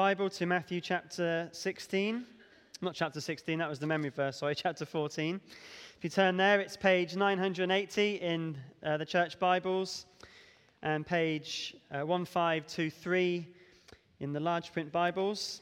Bible 0.00 0.30
to 0.30 0.46
Matthew 0.46 0.80
chapter 0.80 1.50
16. 1.52 2.24
Not 2.80 2.94
chapter 2.94 3.20
16, 3.20 3.58
that 3.58 3.68
was 3.68 3.78
the 3.78 3.86
memory 3.86 4.08
verse, 4.08 4.38
sorry, 4.38 4.54
chapter 4.56 4.86
14. 4.86 5.38
If 5.98 6.02
you 6.02 6.08
turn 6.08 6.38
there, 6.38 6.58
it's 6.58 6.74
page 6.74 7.16
980 7.16 8.14
in 8.14 8.56
uh, 8.82 8.96
the 8.96 9.04
church 9.04 9.38
Bibles 9.38 10.06
and 10.82 11.06
page 11.06 11.76
uh, 11.90 12.06
1523 12.06 13.46
in 14.20 14.32
the 14.32 14.40
large 14.40 14.72
print 14.72 14.90
Bibles. 14.90 15.60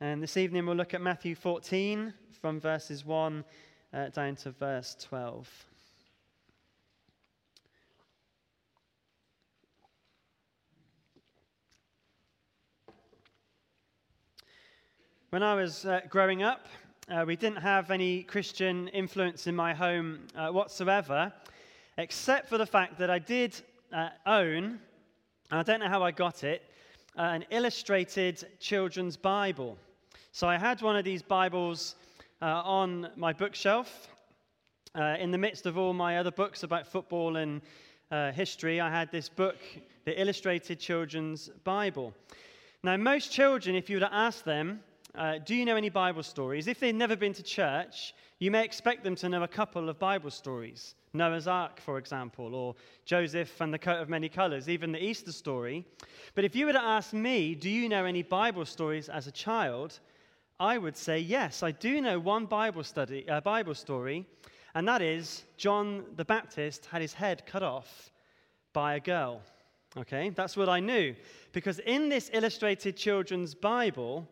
And 0.00 0.20
this 0.20 0.36
evening 0.36 0.66
we'll 0.66 0.74
look 0.74 0.94
at 0.94 1.00
Matthew 1.00 1.36
14 1.36 2.12
from 2.40 2.58
verses 2.58 3.04
1 3.04 3.44
uh, 3.92 4.08
down 4.08 4.34
to 4.34 4.50
verse 4.50 4.96
12. 5.00 5.48
When 15.34 15.42
I 15.42 15.56
was 15.56 15.84
uh, 15.84 16.00
growing 16.08 16.44
up, 16.44 16.68
uh, 17.10 17.24
we 17.26 17.34
didn't 17.34 17.58
have 17.58 17.90
any 17.90 18.22
Christian 18.22 18.86
influence 18.86 19.48
in 19.48 19.56
my 19.56 19.74
home 19.74 20.20
uh, 20.36 20.50
whatsoever, 20.50 21.32
except 21.98 22.48
for 22.48 22.56
the 22.56 22.66
fact 22.66 23.00
that 23.00 23.10
I 23.10 23.18
did 23.18 23.60
uh, 23.92 24.10
own, 24.26 24.78
and 25.50 25.58
I 25.58 25.64
don't 25.64 25.80
know 25.80 25.88
how 25.88 26.04
I 26.04 26.12
got 26.12 26.44
it, 26.44 26.62
uh, 27.18 27.22
an 27.22 27.44
illustrated 27.50 28.46
children's 28.60 29.16
Bible. 29.16 29.76
So 30.30 30.46
I 30.46 30.56
had 30.56 30.82
one 30.82 30.94
of 30.94 31.04
these 31.04 31.20
Bibles 31.20 31.96
uh, 32.40 32.62
on 32.64 33.08
my 33.16 33.32
bookshelf. 33.32 34.06
in 34.94 35.32
the 35.32 35.38
midst 35.38 35.66
of 35.66 35.76
all 35.76 35.94
my 35.94 36.18
other 36.18 36.30
books 36.30 36.62
about 36.62 36.86
football 36.86 37.38
and 37.38 37.60
history, 38.36 38.80
I 38.80 38.88
had 38.88 39.10
this 39.10 39.28
book, 39.28 39.56
the 40.04 40.16
Illustrated 40.20 40.78
Children's 40.78 41.48
Bible. 41.64 42.14
Now, 42.84 42.96
most 42.96 43.32
children, 43.32 43.74
if 43.74 43.90
you 43.90 43.96
were 43.96 44.06
to 44.06 44.14
ask 44.14 44.44
them, 44.44 44.78
uh, 45.14 45.38
do 45.38 45.54
you 45.54 45.64
know 45.64 45.76
any 45.76 45.90
Bible 45.90 46.22
stories? 46.22 46.66
If 46.66 46.80
they've 46.80 46.94
never 46.94 47.16
been 47.16 47.32
to 47.34 47.42
church, 47.42 48.14
you 48.40 48.50
may 48.50 48.64
expect 48.64 49.04
them 49.04 49.14
to 49.16 49.28
know 49.28 49.42
a 49.42 49.48
couple 49.48 49.88
of 49.88 49.98
Bible 49.98 50.30
stories. 50.30 50.94
Noah's 51.12 51.46
Ark, 51.46 51.80
for 51.80 51.98
example, 51.98 52.54
or 52.54 52.74
Joseph 53.04 53.60
and 53.60 53.72
the 53.72 53.78
coat 53.78 54.00
of 54.00 54.08
many 54.08 54.28
colors, 54.28 54.68
even 54.68 54.90
the 54.90 55.02
Easter 55.02 55.30
story. 55.30 55.84
But 56.34 56.44
if 56.44 56.56
you 56.56 56.66
were 56.66 56.72
to 56.72 56.82
ask 56.82 57.12
me, 57.12 57.54
do 57.54 57.70
you 57.70 57.88
know 57.88 58.04
any 58.04 58.22
Bible 58.22 58.64
stories 58.64 59.08
as 59.08 59.28
a 59.28 59.32
child? 59.32 60.00
I 60.58 60.78
would 60.78 60.96
say 60.96 61.18
yes, 61.18 61.62
I 61.62 61.70
do 61.70 62.00
know 62.00 62.18
one 62.18 62.46
Bible 62.46 62.82
study, 62.82 63.28
uh, 63.28 63.40
Bible 63.40 63.74
story, 63.74 64.26
and 64.74 64.86
that 64.88 65.02
is 65.02 65.44
John 65.56 66.04
the 66.16 66.24
Baptist 66.24 66.86
had 66.86 67.00
his 67.00 67.12
head 67.12 67.46
cut 67.46 67.62
off 67.62 68.10
by 68.72 68.94
a 68.94 69.00
girl. 69.00 69.40
Okay, 69.96 70.30
that's 70.30 70.56
what 70.56 70.68
I 70.68 70.80
knew 70.80 71.14
because 71.52 71.78
in 71.78 72.08
this 72.08 72.28
illustrated 72.32 72.96
children's 72.96 73.54
Bible, 73.54 74.28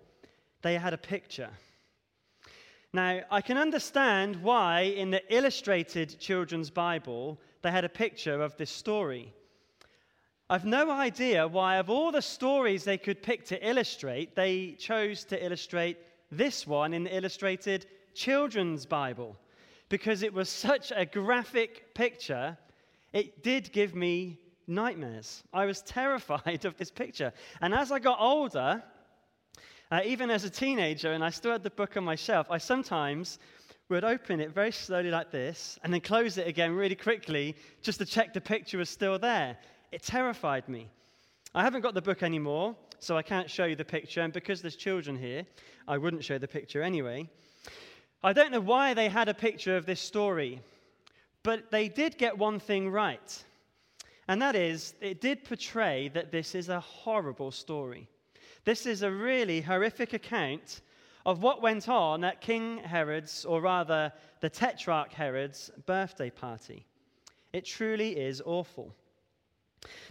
they 0.62 0.76
had 0.76 0.92
a 0.92 0.98
picture. 0.98 1.50
Now, 2.92 3.20
I 3.30 3.40
can 3.40 3.56
understand 3.56 4.42
why 4.42 4.80
in 4.82 5.10
the 5.10 5.22
illustrated 5.34 6.18
children's 6.20 6.70
Bible 6.70 7.40
they 7.62 7.70
had 7.70 7.84
a 7.84 7.88
picture 7.88 8.42
of 8.42 8.56
this 8.56 8.70
story. 8.70 9.32
I've 10.50 10.66
no 10.66 10.90
idea 10.90 11.48
why, 11.48 11.76
of 11.76 11.88
all 11.88 12.12
the 12.12 12.20
stories 12.20 12.84
they 12.84 12.98
could 12.98 13.22
pick 13.22 13.46
to 13.46 13.66
illustrate, 13.66 14.36
they 14.36 14.72
chose 14.72 15.24
to 15.24 15.42
illustrate 15.42 15.96
this 16.30 16.66
one 16.66 16.92
in 16.92 17.04
the 17.04 17.16
illustrated 17.16 17.86
children's 18.14 18.84
Bible. 18.84 19.38
Because 19.88 20.22
it 20.22 20.34
was 20.34 20.50
such 20.50 20.92
a 20.94 21.06
graphic 21.06 21.94
picture, 21.94 22.58
it 23.14 23.42
did 23.42 23.72
give 23.72 23.94
me 23.94 24.38
nightmares. 24.66 25.42
I 25.54 25.64
was 25.64 25.80
terrified 25.86 26.66
of 26.66 26.76
this 26.76 26.90
picture. 26.90 27.32
And 27.62 27.72
as 27.72 27.90
I 27.90 27.98
got 27.98 28.20
older, 28.20 28.82
uh, 29.92 30.00
even 30.06 30.30
as 30.30 30.44
a 30.44 30.50
teenager, 30.50 31.12
and 31.12 31.22
I 31.22 31.28
still 31.28 31.52
had 31.52 31.62
the 31.62 31.68
book 31.68 31.98
on 31.98 32.04
my 32.04 32.14
shelf, 32.14 32.46
I 32.50 32.56
sometimes 32.56 33.38
would 33.90 34.04
open 34.04 34.40
it 34.40 34.50
very 34.50 34.72
slowly 34.72 35.10
like 35.10 35.30
this 35.30 35.78
and 35.84 35.92
then 35.92 36.00
close 36.00 36.38
it 36.38 36.48
again 36.48 36.72
really 36.72 36.94
quickly 36.94 37.54
just 37.82 37.98
to 37.98 38.06
check 38.06 38.32
the 38.32 38.40
picture 38.40 38.78
was 38.78 38.88
still 38.88 39.18
there. 39.18 39.58
It 39.92 40.02
terrified 40.02 40.66
me. 40.66 40.88
I 41.54 41.62
haven't 41.62 41.82
got 41.82 41.92
the 41.92 42.00
book 42.00 42.22
anymore, 42.22 42.74
so 43.00 43.18
I 43.18 43.22
can't 43.22 43.50
show 43.50 43.66
you 43.66 43.76
the 43.76 43.84
picture, 43.84 44.22
and 44.22 44.32
because 44.32 44.62
there's 44.62 44.76
children 44.76 45.14
here, 45.14 45.44
I 45.86 45.98
wouldn't 45.98 46.24
show 46.24 46.38
the 46.38 46.48
picture 46.48 46.82
anyway. 46.82 47.28
I 48.24 48.32
don't 48.32 48.50
know 48.50 48.60
why 48.60 48.94
they 48.94 49.10
had 49.10 49.28
a 49.28 49.34
picture 49.34 49.76
of 49.76 49.84
this 49.84 50.00
story, 50.00 50.62
but 51.42 51.70
they 51.70 51.88
did 51.88 52.16
get 52.16 52.38
one 52.38 52.60
thing 52.60 52.88
right. 52.88 53.44
And 54.26 54.40
that 54.40 54.56
is, 54.56 54.94
it 55.02 55.20
did 55.20 55.44
portray 55.44 56.08
that 56.14 56.32
this 56.32 56.54
is 56.54 56.70
a 56.70 56.80
horrible 56.80 57.50
story. 57.50 58.08
This 58.64 58.86
is 58.86 59.02
a 59.02 59.10
really 59.10 59.60
horrific 59.60 60.12
account 60.12 60.82
of 61.26 61.42
what 61.42 61.62
went 61.62 61.88
on 61.88 62.22
at 62.22 62.40
King 62.40 62.78
Herod's, 62.78 63.44
or 63.44 63.60
rather 63.60 64.12
the 64.40 64.48
Tetrarch 64.48 65.12
Herod's, 65.12 65.72
birthday 65.84 66.30
party. 66.30 66.86
It 67.52 67.64
truly 67.64 68.16
is 68.16 68.40
awful. 68.44 68.94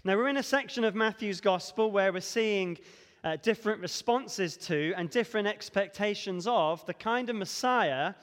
Now, 0.04 0.18
we're 0.18 0.28
in 0.28 0.36
a 0.36 0.44
section 0.44 0.84
of 0.84 0.96
Matthew's 0.96 1.40
gospel 1.40 1.92
where 1.92 2.12
we're 2.12 2.20
seeing 2.20 2.78
uh, 3.24 3.38
different 3.38 3.80
responses 3.80 4.58
to 4.58 4.94
and 4.98 5.10
different 5.10 5.48
expectations 5.48 6.46
of 6.46 6.86
the 6.86 6.94
kind 6.94 7.30
of 7.30 7.38
Messiah 7.38 8.16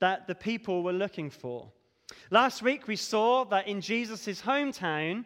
that 0.00 0.26
the 0.26 0.34
people 0.34 0.82
were 0.82 0.92
looking 0.92 1.30
for. 1.30 1.70
Last 2.32 2.60
week, 2.60 2.88
we 2.88 2.96
saw 2.96 3.44
that 3.44 3.68
in 3.68 3.80
Jesus' 3.80 4.42
hometown, 4.42 5.24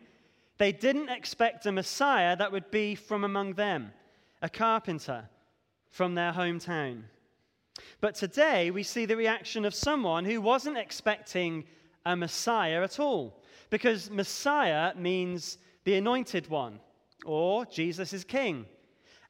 they 0.59 0.71
didn't 0.71 1.09
expect 1.09 1.65
a 1.65 1.73
Messiah 1.73 2.37
that 2.37 2.53
would 2.53 2.71
be 2.71 2.95
from 2.95 3.25
among 3.25 3.55
them 3.55 3.91
a 4.43 4.49
carpenter 4.49 5.29
from 5.91 6.15
their 6.15 6.33
hometown. 6.33 7.03
But 8.01 8.15
today 8.15 8.71
we 8.71 8.83
see 8.83 9.07
the 9.07 9.17
reaction 9.17 9.65
of 9.65 9.75
someone 9.75 10.25
who 10.25 10.41
wasn't 10.41 10.79
expecting 10.79 11.65
a 12.05 12.15
Messiah 12.17 12.83
at 12.83 13.01
all, 13.01 13.43
because 13.71 14.11
Messiah 14.11 14.95
means 14.97 15.59
the 15.85 15.95
anointed 15.95 16.49
one, 16.49 16.81
or 17.25 17.65
Jesus 17.67 18.13
is 18.13 18.25
king. 18.25 18.67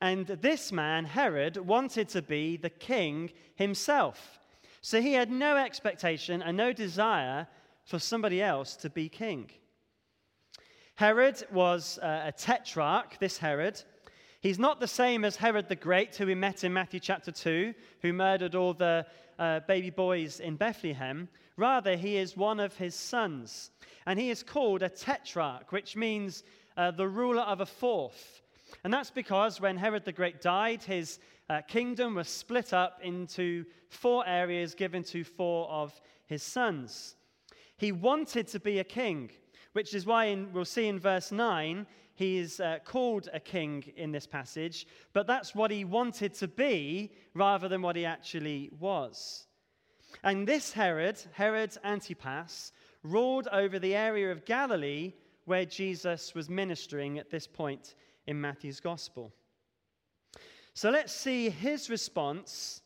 And 0.01 0.27
this 0.27 0.73
man, 0.73 1.05
Herod, 1.05 1.57
wanted 1.57 2.09
to 2.11 2.23
be 2.23 2.57
the 2.57 2.71
king 2.71 3.31
himself. 3.55 4.39
So 4.83 5.01
he 5.01 5.15
had 5.15 5.31
no 5.31 5.57
expectation 5.57 6.43
and 6.43 6.57
no 6.57 6.73
desire 6.73 7.47
for 7.85 7.99
somebody 7.99 8.43
else 8.43 8.77
to 8.77 8.91
be 8.91 9.09
king. 9.09 9.51
Herod 10.97 11.43
was 11.51 11.99
uh, 11.99 12.25
a 12.27 12.33
tetrarch, 12.33 13.19
this 13.19 13.39
Herod, 13.39 13.83
He's 14.45 14.59
not 14.59 14.79
the 14.79 14.87
same 14.87 15.25
as 15.25 15.37
Herod 15.37 15.71
the 15.71 15.75
Great, 15.75 16.17
who 16.17 16.27
we 16.27 16.35
met 16.35 16.65
in 16.65 16.73
Matthew 16.75 17.01
chapter 17.01 17.33
2, 17.33 17.73
who 18.03 18.13
murdered 18.13 18.55
all 18.55 18.75
the 18.75 19.07
uh, 19.39 19.61
baby 19.61 19.89
boys 19.89 20.39
in 20.39 20.57
Bethlehem. 20.57 21.31
Rather, 21.57 21.97
he 21.97 22.19
is 22.19 22.37
one 22.37 22.61
of 22.61 22.77
his 22.77 22.95
sons. 22.95 23.71
And 24.05 24.21
he 24.21 24.29
is 24.29 24.43
called 24.43 24.83
a 24.83 24.91
tetrarch, 24.91 25.73
which 25.73 25.97
means 25.97 26.45
uh, 26.77 26.91
the 26.91 27.09
ruler 27.09 27.41
of 27.41 27.63
a 27.63 27.67
fourth. 27.67 28.43
And 28.85 28.93
that's 28.93 29.11
because 29.11 29.63
when 29.63 29.79
Herod 29.79 30.05
the 30.05 30.13
Great 30.13 30.43
died, 30.43 30.83
his 30.83 31.21
uh, 31.49 31.63
kingdom 31.63 32.15
was 32.17 32.29
split 32.29 32.75
up 32.75 33.01
into 33.03 33.65
four 33.89 34.27
areas 34.27 34.75
given 34.75 35.03
to 35.05 35.25
four 35.25 35.71
of 35.71 35.99
his 36.27 36.43
sons. 36.43 37.17
He 37.79 37.93
wanted 37.93 38.49
to 38.49 38.61
be 38.61 38.79
a 38.79 38.85
king, 38.85 39.31
which 39.73 39.95
is 39.95 40.05
why 40.05 40.27
in, 40.27 40.53
we'll 40.53 40.67
see 40.67 40.87
in 40.87 41.01
verse 41.01 41.33
9 41.33 41.87
he 42.15 42.39
is 42.39 42.61
uh, 42.61 42.79
called 42.85 43.29
a 43.33 43.41
king 43.41 43.85
in 43.97 44.13
this 44.13 44.27
passage, 44.27 44.87
but 45.13 45.27
that's 45.27 45.55
what 45.55 45.71
he 45.71 45.85
wanted 45.85 46.35
to 46.35 46.49
be 46.49 47.13
rather 47.35 47.69
than 47.69 47.83
what 47.83 47.97
he 47.97 48.05
actually 48.05 48.71
was. 48.79 49.47
And 50.23 50.47
this 50.47 50.73
Herod, 50.73 51.21
Herod 51.33 51.77
Antipas, 51.83 52.73
ruled 53.03 53.49
over 53.49 53.79
the 53.79 53.95
area 53.95 54.31
of 54.31 54.45
Galilee 54.45 55.13
where 55.45 55.65
Jesus 55.65 56.35
was 56.35 56.49
ministering 56.49 57.19
at 57.19 57.31
this 57.31 57.47
point 57.47 57.97
in 58.27 58.41
Matthew's 58.41 58.81
gospel. 58.81 59.33
So 60.73 60.91
let's 60.91 61.13
see 61.13 61.51
his 61.51 61.91
response 61.91 62.83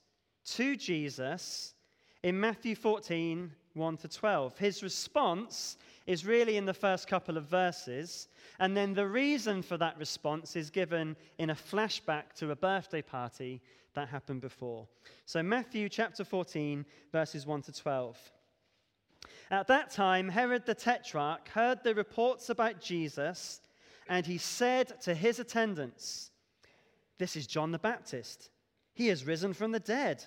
to 0.52 0.76
Jesus 0.76 1.74
in 2.22 2.38
Matthew 2.38 2.74
14, 2.74 3.52
1 3.74 3.96
to 3.98 4.08
12. 4.08 4.58
His 4.58 4.82
response 4.82 5.76
is 6.08 6.24
really 6.24 6.56
in 6.56 6.64
the 6.64 6.72
first 6.72 7.06
couple 7.06 7.36
of 7.36 7.44
verses. 7.44 8.28
And 8.58 8.74
then 8.74 8.94
the 8.94 9.06
reason 9.06 9.60
for 9.60 9.76
that 9.76 9.98
response 9.98 10.56
is 10.56 10.70
given 10.70 11.14
in 11.36 11.50
a 11.50 11.54
flashback 11.54 12.32
to 12.38 12.50
a 12.50 12.56
birthday 12.56 13.02
party 13.02 13.60
that 13.92 14.08
happened 14.08 14.40
before. 14.40 14.88
So, 15.26 15.42
Matthew 15.42 15.90
chapter 15.90 16.24
14, 16.24 16.86
verses 17.12 17.46
1 17.46 17.62
to 17.62 17.72
12. 17.72 18.16
At 19.50 19.66
that 19.66 19.90
time, 19.90 20.30
Herod 20.30 20.64
the 20.64 20.74
Tetrarch 20.74 21.46
heard 21.48 21.84
the 21.84 21.94
reports 21.94 22.48
about 22.48 22.80
Jesus, 22.80 23.60
and 24.08 24.24
he 24.24 24.38
said 24.38 25.02
to 25.02 25.14
his 25.14 25.38
attendants, 25.38 26.30
This 27.18 27.36
is 27.36 27.46
John 27.46 27.70
the 27.70 27.78
Baptist. 27.78 28.48
He 28.94 29.08
has 29.08 29.26
risen 29.26 29.52
from 29.52 29.72
the 29.72 29.80
dead. 29.80 30.24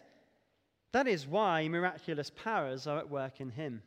That 0.92 1.08
is 1.08 1.26
why 1.26 1.68
miraculous 1.68 2.30
powers 2.30 2.86
are 2.86 3.00
at 3.00 3.10
work 3.10 3.42
in 3.42 3.50
him. 3.50 3.82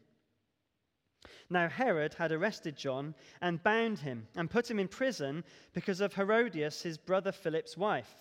Now, 1.50 1.68
Herod 1.68 2.14
had 2.14 2.32
arrested 2.32 2.76
John 2.76 3.14
and 3.40 3.62
bound 3.62 3.98
him 3.98 4.26
and 4.36 4.50
put 4.50 4.70
him 4.70 4.78
in 4.78 4.88
prison 4.88 5.44
because 5.72 6.00
of 6.00 6.14
Herodias, 6.14 6.82
his 6.82 6.98
brother 6.98 7.32
Philip's 7.32 7.76
wife. 7.76 8.14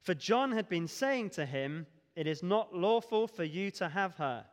For 0.00 0.14
John 0.14 0.52
had 0.52 0.68
been 0.68 0.88
saying 0.88 1.30
to 1.30 1.46
him, 1.46 1.86
It 2.14 2.26
is 2.26 2.42
not 2.42 2.74
lawful 2.74 3.26
for 3.26 3.44
you 3.44 3.70
to 3.72 3.88
have 3.88 4.14
her. 4.16 4.46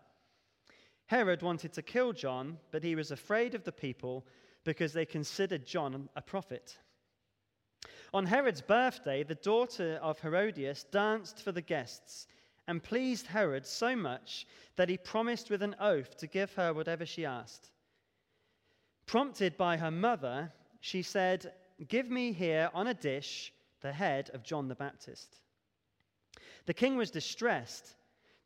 Herod 1.05 1.41
wanted 1.41 1.73
to 1.73 1.81
kill 1.81 2.13
John, 2.13 2.57
but 2.71 2.83
he 2.83 2.95
was 2.95 3.11
afraid 3.11 3.53
of 3.53 3.65
the 3.65 3.71
people 3.71 4.25
because 4.63 4.93
they 4.93 5.05
considered 5.05 5.65
John 5.65 6.09
a 6.15 6.21
prophet. 6.21 6.77
On 8.13 8.25
Herod's 8.25 8.61
birthday, 8.61 9.23
the 9.23 9.35
daughter 9.35 9.99
of 10.01 10.19
Herodias 10.19 10.85
danced 10.85 11.41
for 11.41 11.51
the 11.51 11.61
guests 11.61 12.27
and 12.67 12.83
pleased 12.83 13.27
Herod 13.27 13.65
so 13.65 13.95
much 13.95 14.47
that 14.75 14.89
he 14.89 14.97
promised 14.97 15.49
with 15.49 15.61
an 15.61 15.75
oath 15.79 16.15
to 16.17 16.27
give 16.27 16.53
her 16.53 16.73
whatever 16.73 17.05
she 17.05 17.25
asked. 17.25 17.71
Prompted 19.11 19.57
by 19.57 19.75
her 19.75 19.91
mother, 19.91 20.53
she 20.79 21.01
said, 21.01 21.51
Give 21.89 22.09
me 22.09 22.31
here 22.31 22.69
on 22.73 22.87
a 22.87 22.93
dish 22.93 23.51
the 23.81 23.91
head 23.91 24.29
of 24.33 24.41
John 24.41 24.69
the 24.69 24.75
Baptist. 24.75 25.41
The 26.65 26.73
king 26.73 26.95
was 26.95 27.11
distressed, 27.11 27.97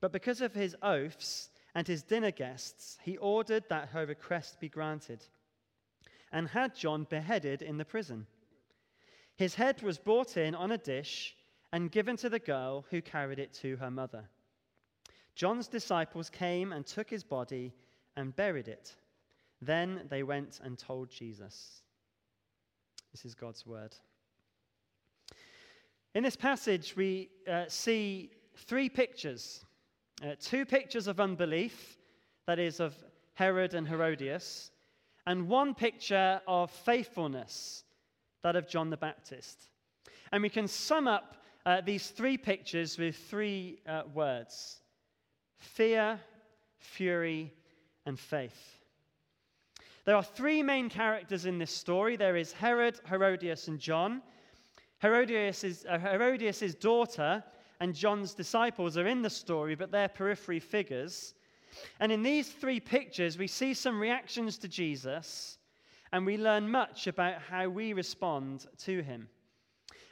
but 0.02 0.12
because 0.12 0.42
of 0.42 0.56
his 0.56 0.76
oaths 0.82 1.52
and 1.76 1.86
his 1.86 2.02
dinner 2.02 2.32
guests, 2.32 2.98
he 3.04 3.16
ordered 3.18 3.66
that 3.70 3.90
her 3.90 4.08
request 4.08 4.60
be 4.60 4.68
granted 4.68 5.24
and 6.32 6.48
had 6.48 6.74
John 6.74 7.04
beheaded 7.04 7.62
in 7.62 7.78
the 7.78 7.86
prison. 7.86 8.26
His 9.36 9.54
head 9.54 9.84
was 9.84 10.00
brought 10.00 10.36
in 10.36 10.56
on 10.56 10.72
a 10.72 10.80
dish 10.80 11.36
and 11.74 11.92
given 11.92 12.18
to 12.18 12.28
the 12.28 12.40
girl 12.40 12.88
who 12.90 13.04
carried 13.04 13.38
it 13.38 13.54
to 13.62 13.76
her 13.76 13.92
mother. 13.92 14.28
John's 15.36 15.68
disciples 15.68 16.32
came 16.32 16.74
and 16.74 16.88
took 16.88 17.12
his 17.12 17.24
body 17.24 17.72
and 18.16 18.36
buried 18.36 18.68
it. 18.68 18.96
Then 19.66 20.02
they 20.10 20.24
went 20.24 20.60
and 20.64 20.78
told 20.78 21.10
Jesus. 21.10 21.82
This 23.12 23.26
is 23.26 23.34
God's 23.34 23.66
word. 23.66 23.96
In 26.14 26.24
this 26.24 26.36
passage, 26.36 26.96
we 26.96 27.30
uh, 27.50 27.66
see 27.68 28.32
three 28.56 28.90
pictures 28.90 29.66
uh, 30.24 30.34
two 30.40 30.66
pictures 30.66 31.08
of 31.08 31.20
unbelief, 31.20 31.98
that 32.48 32.58
is, 32.58 32.80
of 32.80 32.96
Herod 33.34 33.74
and 33.74 33.86
Herodias, 33.86 34.72
and 35.28 35.50
one 35.50 35.74
picture 35.74 36.40
of 36.48 36.72
faithfulness, 36.72 37.84
that 38.42 38.56
of 38.56 38.66
John 38.66 38.90
the 38.90 38.98
Baptist. 38.98 39.72
And 40.32 40.42
we 40.42 40.50
can 40.50 40.70
sum 40.70 41.08
up 41.08 41.36
uh, 41.66 41.82
these 41.82 42.12
three 42.12 42.38
pictures 42.38 42.98
with 42.98 43.18
three 43.18 43.80
uh, 43.88 44.04
words 44.14 44.80
fear, 45.58 46.20
fury, 46.78 47.52
and 48.06 48.18
faith. 48.18 48.85
There 50.06 50.16
are 50.16 50.24
three 50.24 50.62
main 50.62 50.88
characters 50.88 51.48
in 51.48 51.58
this 51.58 51.72
story 51.72 52.16
there 52.16 52.36
is 52.36 52.54
Herod, 52.54 53.00
Herodias, 53.10 53.68
and 53.68 53.80
John. 53.80 54.22
Herodias 55.02 55.84
uh, 55.90 55.98
Herodias' 55.98 56.76
daughter 56.76 57.44
and 57.80 57.96
John's 57.96 58.36
disciples 58.36 58.98
are 58.98 59.08
in 59.08 59.24
the 59.24 59.30
story, 59.32 59.74
but 59.74 59.92
they're 59.92 60.08
periphery 60.08 60.60
figures. 60.60 61.34
And 62.00 62.12
in 62.12 62.22
these 62.22 62.52
three 62.52 62.80
pictures, 62.80 63.40
we 63.40 63.48
see 63.48 63.74
some 63.74 64.00
reactions 64.00 64.60
to 64.60 64.68
Jesus, 64.68 65.58
and 66.12 66.24
we 66.24 66.38
learn 66.38 66.70
much 66.70 67.08
about 67.08 67.42
how 67.42 67.68
we 67.68 67.94
respond 67.94 68.68
to 68.84 69.02
him. 69.02 69.28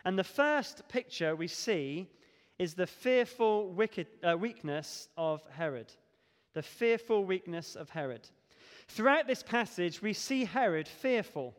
And 0.05 0.17
the 0.17 0.23
first 0.23 0.87
picture 0.89 1.35
we 1.35 1.47
see 1.47 2.09
is 2.57 2.73
the 2.73 2.87
fearful 2.87 3.69
wicked, 3.69 4.07
uh, 4.23 4.35
weakness 4.37 5.07
of 5.17 5.41
Herod. 5.51 5.93
The 6.53 6.63
fearful 6.63 7.25
weakness 7.25 7.75
of 7.75 7.91
Herod. 7.91 8.27
Throughout 8.87 9.27
this 9.27 9.43
passage, 9.43 10.01
we 10.01 10.13
see 10.13 10.45
Herod 10.45 10.87
fearful. 10.87 11.55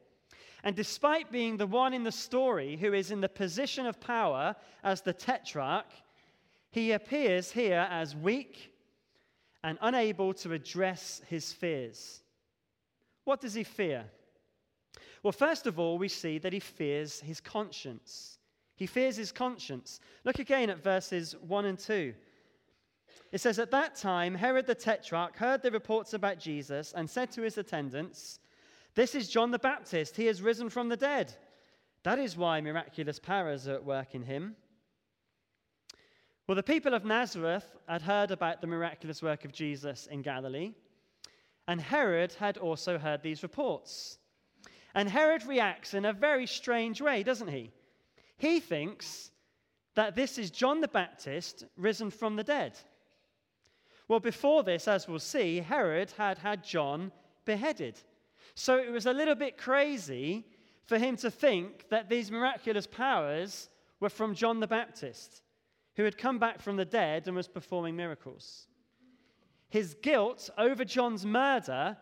And 0.63 0.75
despite 0.75 1.31
being 1.31 1.57
the 1.57 1.67
one 1.67 1.93
in 1.93 2.05
the 2.05 2.13
story 2.13 2.77
who 2.77 2.95
is 2.95 3.11
in 3.11 3.21
the 3.21 3.29
position 3.29 3.87
of 3.87 4.01
power 4.01 4.57
as 4.83 5.03
the 5.03 5.13
tetrarch, 5.13 5.91
he 6.71 6.93
appears 6.93 7.51
here 7.51 7.87
as 7.91 8.17
weak 8.17 8.73
and 9.63 9.79
unable 9.81 10.33
to 10.35 10.53
address 10.53 11.23
his 11.29 11.53
fears. 11.53 12.23
What 13.25 13.41
does 13.41 13.55
he 13.55 13.65
fear? 13.65 14.07
Well, 15.23 15.33
first 15.33 15.67
of 15.67 15.79
all, 15.79 15.97
we 15.99 16.09
see 16.09 16.39
that 16.39 16.53
he 16.53 16.61
fears 16.61 17.21
his 17.21 17.41
conscience. 17.41 18.39
He 18.77 18.87
fears 18.87 19.17
his 19.17 19.33
conscience. 19.33 20.01
Look 20.25 20.39
again 20.39 20.69
at 20.69 20.83
verses 20.83 21.35
1 21.47 21.65
and 21.65 21.79
2. 21.79 22.15
It 23.35 23.41
says, 23.41 23.59
At 23.59 23.73
that 23.73 23.97
time, 23.97 24.37
Herod 24.37 24.65
the 24.65 24.77
Tetrarch 24.77 25.37
heard 25.37 25.61
the 25.61 25.73
reports 25.73 26.15
about 26.15 26.39
Jesus 26.39 26.93
and 26.93 27.11
said 27.11 27.33
to 27.33 27.43
his 27.43 27.59
attendants, 27.59 28.39
This 28.95 29.17
is 29.17 29.29
John 29.29 29.51
the 29.51 29.59
Baptist. 29.59 30.15
He 30.15 30.27
has 30.27 30.41
risen 30.41 30.71
from 30.71 30.89
the 30.89 30.97
dead. 30.97 31.35
That 32.05 32.21
is 32.21 32.37
why 32.37 32.61
miraculous 32.61 33.19
powers 33.19 33.67
are 33.67 33.75
at 33.75 33.85
work 33.85 34.15
in 34.15 34.23
him. 34.23 34.55
Well, 36.47 36.55
the 36.55 36.63
people 36.63 36.95
of 36.95 37.05
Nazareth 37.05 37.75
had 37.89 38.03
heard 38.03 38.31
about 38.31 38.61
the 38.61 38.69
miraculous 38.69 39.21
work 39.21 39.45
of 39.45 39.51
Jesus 39.51 40.07
in 40.07 40.23
Galilee, 40.23 40.71
and 41.67 41.81
Herod 41.81 42.35
had 42.35 42.57
also 42.57 42.99
heard 42.99 43.21
these 43.21 43.43
reports. 43.43 44.19
And 44.95 45.09
Herod 45.09 45.45
reacts 45.45 45.95
in 45.95 46.05
a 46.05 46.13
very 46.13 46.47
strange 46.47 47.01
way, 47.01 47.25
doesn't 47.25 47.49
he? 47.49 47.73
He 48.37 48.61
thinks 48.61 49.33
that 49.97 50.15
this 50.15 50.39
is 50.39 50.53
John 50.53 50.81
the 50.81 50.87
Baptist 50.87 51.65
risen 51.77 52.11
from 52.11 52.37
the 52.37 52.45
dead. 52.45 52.79
Well, 54.15 54.21
before 54.21 54.63
this, 54.63 54.87
as 54.87 55.09
we'll 55.09 55.19
see, 55.19 55.57
Herod 55.59 56.13
had 56.17 56.39
had 56.39 56.63
John 56.63 57.11
beheaded. 57.45 57.99
So 58.55 58.79
it 58.79 58.93
was 58.93 59.07
a 59.07 59.13
little 59.13 59.35
bit 59.35 59.59
crazy 59.59 60.47
for 60.87 60.99
him 60.99 61.17
to 61.17 61.33
think 61.33 61.89
that 61.89 62.09
these 62.09 62.31
miraculous 62.31 62.87
powers 62.87 63.71
were 63.99 64.09
from 64.09 64.37
John 64.37 64.61
the 64.61 64.69
Baptist, 64.69 65.43
who 65.97 66.05
had 66.05 66.17
come 66.17 66.39
back 66.39 66.61
from 66.61 66.77
the 66.77 66.85
dead 66.85 67.27
and 67.27 67.35
was 67.35 67.49
performing 67.49 67.97
miracles. 67.97 68.69
His 69.69 69.95
guilt 69.95 70.49
over 70.57 70.85
John's 70.85 71.27
murder 71.27 71.97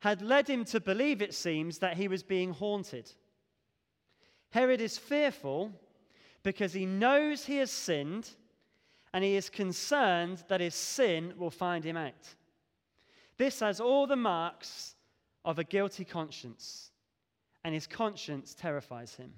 had 0.00 0.20
led 0.20 0.50
him 0.50 0.64
to 0.64 0.80
believe, 0.80 1.22
it 1.22 1.32
seems, 1.32 1.78
that 1.78 1.96
he 1.96 2.08
was 2.08 2.24
being 2.24 2.52
haunted. 2.52 3.08
Herod 4.50 4.80
is 4.80 4.98
fearful 4.98 5.70
because 6.42 6.72
he 6.72 6.86
knows 6.86 7.44
he 7.44 7.58
has 7.58 7.70
sinned 7.70 8.30
and 9.12 9.22
he 9.22 9.36
is 9.36 9.50
concerned 9.50 10.42
that 10.48 10.60
his 10.60 10.74
sin 10.74 11.34
will 11.36 11.50
find 11.50 11.84
him 11.84 11.96
out. 11.96 12.34
This 13.36 13.60
has 13.60 13.80
all 13.80 14.06
the 14.06 14.16
marks 14.16 14.94
of 15.44 15.58
a 15.58 15.64
guilty 15.64 16.04
conscience, 16.04 16.90
and 17.64 17.74
his 17.74 17.86
conscience 17.86 18.54
terrifies 18.54 19.14
him. 19.14 19.32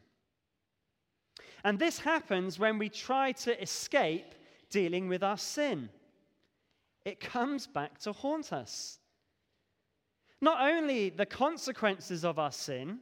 And 1.64 1.78
this 1.78 1.98
happens 1.98 2.58
when 2.58 2.78
we 2.78 2.88
try 2.88 3.32
to 3.32 3.60
escape 3.60 4.34
dealing 4.70 5.08
with 5.08 5.22
our 5.22 5.38
sin. 5.38 5.88
It 7.04 7.20
comes 7.20 7.66
back 7.66 7.98
to 8.00 8.12
haunt 8.12 8.52
us. 8.52 8.98
Not 10.40 10.60
only 10.60 11.08
the 11.08 11.26
consequences 11.26 12.24
of 12.24 12.38
our 12.38 12.52
sin, 12.52 12.98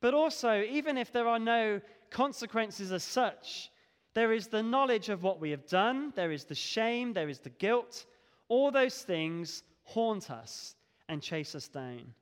but 0.00 0.12
also, 0.12 0.60
even 0.60 0.98
if 0.98 1.12
there 1.12 1.26
are 1.26 1.38
no 1.38 1.80
consequences 2.10 2.92
as 2.92 3.02
such, 3.02 3.70
there 4.14 4.32
is 4.32 4.46
the 4.46 4.62
knowledge 4.62 5.08
of 5.08 5.22
what 5.22 5.40
we 5.40 5.50
have 5.50 5.66
done, 5.66 6.12
there 6.14 6.32
is 6.32 6.44
the 6.44 6.54
shame, 6.54 7.12
there 7.12 7.28
is 7.28 7.40
the 7.40 7.50
guilt. 7.50 8.06
All 8.48 8.70
those 8.70 9.02
things 9.02 9.62
haunt 9.82 10.30
us 10.30 10.76
and 11.08 11.20
chase 11.20 11.54
us 11.54 11.68
down. 11.68 12.14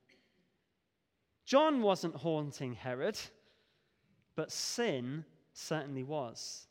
John 1.45 1.83
wasn't 1.83 2.17
haunting 2.17 2.73
Herod, 2.73 3.19
but 4.37 4.51
sin 4.51 5.25
certainly 5.53 6.03
was. 6.03 6.67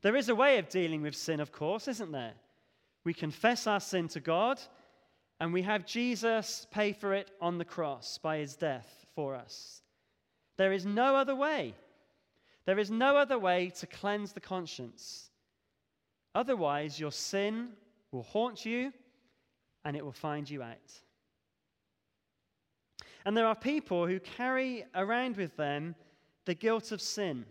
There 0.00 0.16
is 0.16 0.28
a 0.28 0.34
way 0.34 0.58
of 0.58 0.68
dealing 0.68 1.02
with 1.02 1.14
sin, 1.14 1.40
of 1.40 1.52
course, 1.52 1.88
isn't 1.88 2.12
there? 2.12 2.34
We 3.04 3.12
confess 3.12 3.66
our 3.66 3.80
sin 3.80 4.08
to 4.08 4.20
God, 4.20 4.60
and 5.40 5.52
we 5.52 5.62
have 5.62 5.86
Jesus 5.86 6.66
pay 6.70 6.92
for 6.92 7.12
it 7.12 7.30
on 7.40 7.58
the 7.58 7.64
cross 7.64 8.18
by 8.18 8.38
his 8.38 8.56
death 8.56 9.04
for 9.14 9.34
us. 9.34 9.82
There 10.56 10.72
is 10.72 10.86
no 10.86 11.16
other 11.16 11.34
way. 11.34 11.74
There 12.66 12.78
is 12.78 12.90
no 12.90 13.16
other 13.16 13.38
way 13.38 13.70
to 13.80 13.86
cleanse 13.86 14.32
the 14.32 14.40
conscience. 14.40 15.30
Otherwise, 16.34 16.98
your 16.98 17.12
sin 17.12 17.70
will 18.10 18.22
haunt 18.22 18.64
you 18.64 18.92
and 19.84 19.96
it 19.96 20.04
will 20.04 20.12
find 20.12 20.48
you 20.48 20.62
out. 20.62 20.92
And 23.24 23.36
there 23.36 23.46
are 23.46 23.54
people 23.54 24.06
who 24.06 24.20
carry 24.20 24.84
around 24.94 25.36
with 25.36 25.56
them 25.56 25.94
the 26.44 26.54
guilt 26.54 26.92
of 26.92 27.00
sin. 27.00 27.46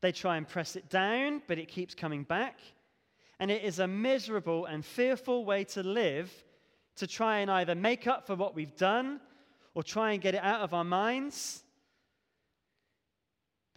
They 0.00 0.12
try 0.12 0.36
and 0.36 0.46
press 0.46 0.76
it 0.76 0.88
down, 0.88 1.42
but 1.46 1.58
it 1.58 1.68
keeps 1.68 1.94
coming 1.94 2.24
back. 2.24 2.58
And 3.40 3.50
it 3.50 3.62
is 3.62 3.78
a 3.78 3.86
miserable 3.86 4.66
and 4.66 4.84
fearful 4.84 5.44
way 5.44 5.64
to 5.64 5.82
live 5.82 6.32
to 6.96 7.06
try 7.06 7.38
and 7.38 7.50
either 7.50 7.74
make 7.74 8.06
up 8.06 8.26
for 8.26 8.34
what 8.34 8.54
we've 8.54 8.76
done 8.76 9.20
or 9.74 9.82
try 9.82 10.12
and 10.12 10.20
get 10.20 10.34
it 10.34 10.42
out 10.42 10.62
of 10.62 10.74
our 10.74 10.84
minds. 10.84 11.62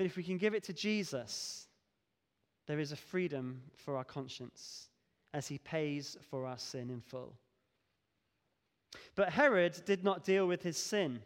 But 0.01 0.07
if 0.07 0.17
we 0.17 0.23
can 0.23 0.39
give 0.39 0.55
it 0.55 0.63
to 0.63 0.73
Jesus, 0.73 1.67
there 2.65 2.79
is 2.79 2.91
a 2.91 2.95
freedom 2.95 3.61
for 3.75 3.97
our 3.97 4.03
conscience 4.03 4.89
as 5.31 5.47
he 5.47 5.59
pays 5.59 6.17
for 6.31 6.47
our 6.47 6.57
sin 6.57 6.89
in 6.89 7.01
full. 7.01 7.35
But 9.13 9.29
Herod 9.29 9.79
did 9.85 10.03
not 10.03 10.23
deal 10.23 10.47
with 10.47 10.63
his 10.63 10.75
sin. 10.75 11.19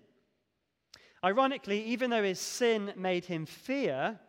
Ironically, 1.23 1.85
even 1.85 2.09
though 2.09 2.21
his 2.21 2.41
sin 2.41 2.91
made 2.97 3.23
him 3.23 3.45
fear, 3.45 4.19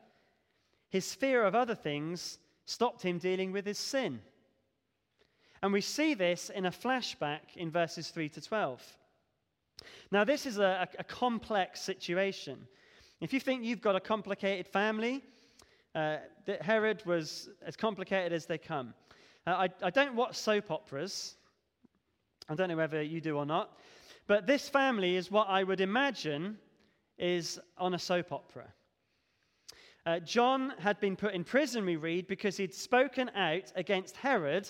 his 0.91 1.13
fear 1.13 1.43
of 1.43 1.57
other 1.57 1.75
things 1.75 2.39
stopped 2.67 3.03
him 3.03 3.19
dealing 3.19 3.51
with 3.51 3.67
his 3.67 3.81
sin. 3.81 4.21
And 5.61 5.73
we 5.73 5.81
see 5.81 6.15
this 6.15 6.51
in 6.51 6.67
a 6.67 6.71
flashback 6.71 7.57
in 7.57 7.73
verses 7.73 8.11
3 8.11 8.29
to 8.29 8.41
12. 8.41 8.81
Now, 10.13 10.23
this 10.23 10.47
is 10.47 10.59
a, 10.59 10.89
a 11.01 11.03
complex 11.03 11.81
situation. 11.81 12.69
If 13.21 13.33
you 13.33 13.41
think 13.41 13.65
you've 13.65 13.81
got 13.81 13.97
a 13.97 14.01
complicated 14.01 14.67
family, 14.67 15.25
uh, 15.95 16.19
Herod 16.61 17.03
was 17.07 17.49
as 17.65 17.75
complicated 17.75 18.31
as 18.33 18.45
they 18.45 18.59
come. 18.59 18.93
Uh, 19.47 19.51
I, 19.51 19.69
I 19.83 19.91
don't 19.91 20.15
watch 20.15 20.37
soap 20.37 20.71
operas. 20.71 21.37
I 22.47 22.55
don't 22.55 22.69
know 22.69 22.77
whether 22.77 23.01
you 23.03 23.23
do 23.23 23.39
or 23.39 23.47
not. 23.47 23.79
But 24.27 24.47
this 24.47 24.69
family 24.69 25.17
is 25.17 25.31
what 25.31 25.49
I 25.49 25.63
would 25.63 25.81
imagine 25.81 26.59
is 27.17 27.59
on 27.79 27.95
a 27.95 27.99
soap 27.99 28.33
opera. 28.33 28.67
Uh, 30.05 30.21
John 30.21 30.75
had 30.79 31.01
been 31.01 31.17
put 31.17 31.33
in 31.33 31.43
prison, 31.43 31.87
we 31.87 31.97
read, 31.97 32.27
because 32.27 32.59
he'd 32.59 32.75
spoken 32.75 33.31
out 33.35 33.73
against 33.77 34.19
Herod 34.19 34.69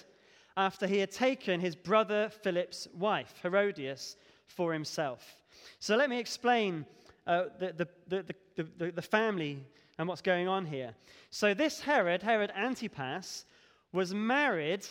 after 0.57 0.87
he 0.87 0.99
had 0.99 1.11
taken 1.11 1.59
his 1.59 1.75
brother 1.75 2.31
Philip's 2.43 2.87
wife, 2.95 3.35
Herodias, 3.43 4.17
for 4.47 4.73
himself. 4.73 5.37
So 5.81 5.97
let 5.97 6.09
me 6.09 6.21
explain 6.21 6.87
the, 7.27 7.89
the, 8.09 8.25
the, 8.57 8.69
the, 8.79 8.91
the 8.93 9.03
family 9.03 9.65
and 9.99 10.09
what's 10.09 10.23
going 10.23 10.49
on 10.49 10.67
here. 10.67 10.95
So, 11.31 11.55
this 11.55 11.81
Herod, 11.81 12.23
Herod 12.23 12.53
Antipas, 12.57 13.45
was 13.93 14.15
married 14.15 14.87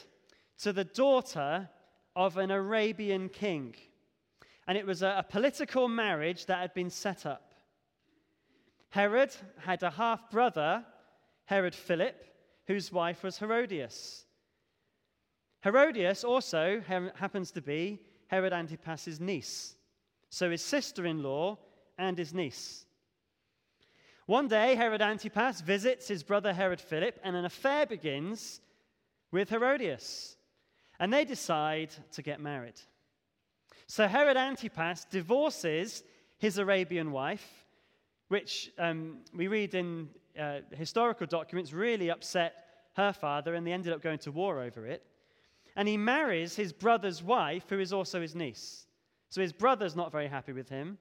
to 0.59 0.73
the 0.73 0.83
daughter 0.83 1.69
of 2.15 2.37
an 2.37 2.51
Arabian 2.51 3.29
king. 3.29 3.75
And 4.67 4.77
it 4.77 4.85
was 4.85 5.01
a, 5.01 5.15
a 5.19 5.23
political 5.23 5.87
marriage 5.87 6.45
that 6.47 6.59
had 6.59 6.73
been 6.73 6.89
set 6.89 7.25
up. 7.25 7.53
Herod 8.89 9.35
had 9.59 9.83
a 9.83 9.91
half 9.91 10.31
brother, 10.31 10.85
Herod 11.45 11.75
Philip, 11.75 12.25
whose 12.65 12.91
wife 12.91 13.23
was 13.23 13.37
Herodias. 13.37 14.25
Herodias 15.63 16.23
also 16.23 16.81
happens 16.87 17.51
to 17.51 17.61
be 17.61 17.99
Herod 18.27 18.53
Antipas's 18.53 19.19
niece, 19.19 19.75
so 20.29 20.49
his 20.49 20.61
sister 20.61 21.05
in 21.05 21.23
law 21.23 21.57
and 21.97 22.17
his 22.17 22.33
niece. 22.33 22.85
One 24.25 24.47
day, 24.47 24.75
Herod 24.75 25.01
Antipas 25.01 25.61
visits 25.61 26.07
his 26.07 26.23
brother 26.23 26.51
Herod 26.51 26.81
Philip, 26.81 27.19
and 27.23 27.35
an 27.35 27.45
affair 27.45 27.85
begins 27.85 28.59
with 29.31 29.49
Herodias. 29.49 30.35
And 30.99 31.13
they 31.13 31.25
decide 31.25 31.91
to 32.13 32.21
get 32.21 32.39
married. 32.39 32.79
So 33.87 34.07
Herod 34.07 34.37
Antipas 34.37 35.05
divorces 35.05 36.03
his 36.37 36.57
Arabian 36.57 37.11
wife, 37.11 37.67
which 38.29 38.71
um, 38.79 39.19
we 39.35 39.47
read 39.47 39.75
in 39.75 40.09
uh, 40.39 40.59
historical 40.71 41.27
documents 41.27 41.71
really 41.71 42.09
upset 42.09 42.55
her 42.95 43.13
father, 43.13 43.53
and 43.53 43.67
they 43.67 43.73
ended 43.73 43.93
up 43.93 44.01
going 44.01 44.19
to 44.19 44.31
war 44.31 44.61
over 44.61 44.87
it. 44.87 45.03
And 45.75 45.87
he 45.87 45.97
marries 45.97 46.55
his 46.55 46.73
brother's 46.73 47.21
wife, 47.21 47.65
who 47.69 47.79
is 47.79 47.93
also 47.93 48.21
his 48.21 48.33
niece. 48.33 48.87
So 49.29 49.41
his 49.41 49.53
brother's 49.53 49.95
not 49.95 50.11
very 50.11 50.27
happy 50.27 50.53
with 50.53 50.69
him. 50.69 50.97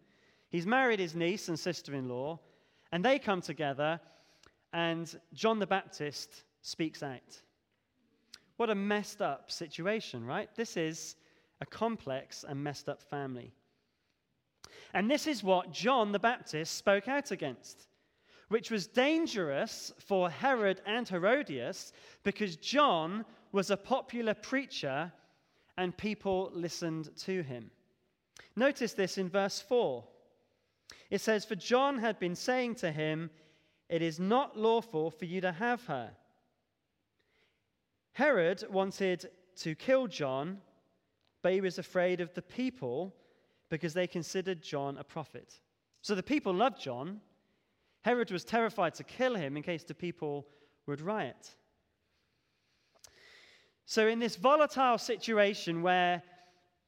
He's 0.55 0.69
married 0.69 1.01
his 1.01 1.17
niece 1.17 1.49
and 1.49 1.59
sister 1.59 1.97
in 1.97 2.09
law, 2.09 2.39
and 2.93 3.05
they 3.05 3.19
come 3.19 3.41
together, 3.41 3.99
and 4.73 5.13
John 5.33 5.59
the 5.59 5.67
Baptist 5.67 6.45
speaks 6.63 7.03
out. 7.03 7.43
What 8.57 8.71
a 8.71 8.75
messed 8.77 9.21
up 9.21 9.51
situation, 9.51 10.25
right? 10.25 10.49
This 10.55 10.77
is 10.77 11.17
a 11.61 11.67
complex 11.67 12.45
and 12.49 12.63
messed 12.63 12.89
up 12.89 13.03
family. 13.03 13.53
And 14.93 15.11
this 15.11 15.27
is 15.27 15.43
what 15.43 15.73
John 15.73 16.13
the 16.13 16.21
Baptist 16.21 16.77
spoke 16.77 17.09
out 17.09 17.33
against, 17.33 17.89
which 18.47 18.71
was 18.71 18.87
dangerous 18.87 19.93
for 19.99 20.31
Herod 20.31 20.81
and 20.87 21.09
Herodias 21.09 21.93
because 22.23 22.55
John 22.55 23.25
was 23.51 23.73
a 23.73 23.77
popular 23.77 24.35
preacher 24.35 25.13
and 25.77 25.97
people 25.97 26.53
listened 26.55 27.11
to 27.23 27.43
him. 27.43 27.73
Notice 28.55 28.93
this 28.93 29.19
in 29.19 29.29
verse 29.29 29.61
4. 29.61 30.05
It 31.11 31.21
says, 31.21 31.45
For 31.45 31.55
John 31.55 31.99
had 31.99 32.19
been 32.19 32.35
saying 32.35 32.77
to 32.77 32.91
him, 32.91 33.31
It 33.89 34.03
is 34.03 34.19
not 34.19 34.59
lawful 34.59 35.11
for 35.11 35.25
you 35.25 35.41
to 35.41 35.53
have 35.53 35.85
her. 35.87 36.11
Herod 38.13 38.65
wanted 38.71 39.29
to 39.57 39.75
kill 39.75 40.07
John, 40.07 40.59
but 41.43 41.53
he 41.53 41.61
was 41.61 41.79
afraid 41.79 42.21
of 42.21 42.33
the 42.35 42.43
people 42.43 43.15
because 43.69 43.93
they 43.93 44.07
considered 44.07 44.63
John 44.63 44.99
a 44.99 45.05
prophet. 45.05 45.61
So 46.01 46.15
the 46.15 46.23
people 46.23 46.55
loved 46.55 46.81
John. 46.81 47.21
Herod 48.03 48.31
was 48.31 48.45
terrified 48.45 48.95
to 48.95 49.05
kill 49.05 49.35
him 49.35 49.57
in 49.57 49.63
case 49.63 49.83
the 49.85 49.95
people 49.95 50.47
would 50.87 51.01
riot. 51.01 51.57
So, 53.87 54.09
in 54.09 54.19
this 54.19 54.37
volatile 54.37 54.99
situation 54.99 55.83
where 55.83 56.23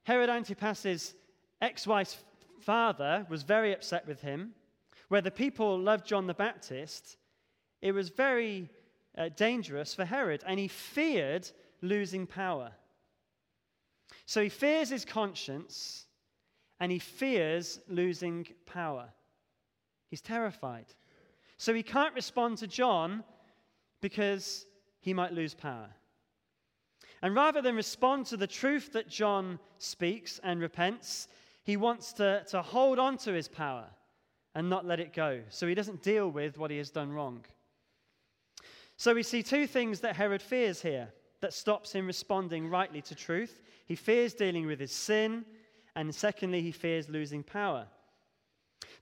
Herod 0.04 0.30
Antipas's 0.30 1.14
ex 1.60 1.86
wife's 1.86 2.16
father 2.66 3.24
was 3.30 3.44
very 3.44 3.72
upset 3.72 4.06
with 4.08 4.20
him, 4.20 4.52
where 5.08 5.22
the 5.22 5.30
people 5.30 5.78
loved 5.78 6.04
John 6.04 6.26
the 6.26 6.34
Baptist, 6.34 7.16
it 7.80 7.92
was 7.92 8.08
very 8.08 8.68
uh, 9.16 9.28
dangerous 9.36 9.94
for 9.94 10.04
Herod, 10.04 10.42
and 10.44 10.58
he 10.58 10.66
feared 10.66 11.48
losing 11.80 12.26
power. 12.26 12.72
So 14.26 14.42
he 14.42 14.48
fears 14.48 14.88
his 14.88 15.04
conscience 15.04 16.06
and 16.80 16.90
he 16.90 16.98
fears 16.98 17.78
losing 17.88 18.48
power. 18.66 19.08
He's 20.10 20.20
terrified. 20.20 20.86
So 21.58 21.72
he 21.72 21.84
can't 21.84 22.14
respond 22.14 22.58
to 22.58 22.66
John 22.66 23.22
because 24.00 24.66
he 25.00 25.14
might 25.14 25.32
lose 25.32 25.54
power. 25.54 25.88
And 27.22 27.34
rather 27.34 27.62
than 27.62 27.76
respond 27.76 28.26
to 28.26 28.36
the 28.36 28.46
truth 28.46 28.92
that 28.92 29.08
John 29.08 29.58
speaks 29.78 30.40
and 30.42 30.60
repents, 30.60 31.28
he 31.66 31.76
wants 31.76 32.12
to, 32.12 32.44
to 32.48 32.62
hold 32.62 33.00
on 33.00 33.18
to 33.18 33.32
his 33.32 33.48
power 33.48 33.86
and 34.54 34.70
not 34.70 34.86
let 34.86 35.00
it 35.00 35.12
go. 35.12 35.40
So 35.48 35.66
he 35.66 35.74
doesn't 35.74 36.00
deal 36.00 36.30
with 36.30 36.56
what 36.58 36.70
he 36.70 36.78
has 36.78 36.90
done 36.90 37.12
wrong. 37.12 37.44
So 38.96 39.12
we 39.12 39.24
see 39.24 39.42
two 39.42 39.66
things 39.66 39.98
that 40.00 40.14
Herod 40.14 40.40
fears 40.40 40.80
here 40.80 41.08
that 41.40 41.52
stops 41.52 41.92
him 41.92 42.06
responding 42.06 42.70
rightly 42.70 43.02
to 43.02 43.16
truth. 43.16 43.60
He 43.84 43.96
fears 43.96 44.32
dealing 44.32 44.66
with 44.66 44.78
his 44.78 44.92
sin, 44.92 45.44
and 45.96 46.14
secondly, 46.14 46.62
he 46.62 46.70
fears 46.70 47.08
losing 47.08 47.42
power. 47.42 47.88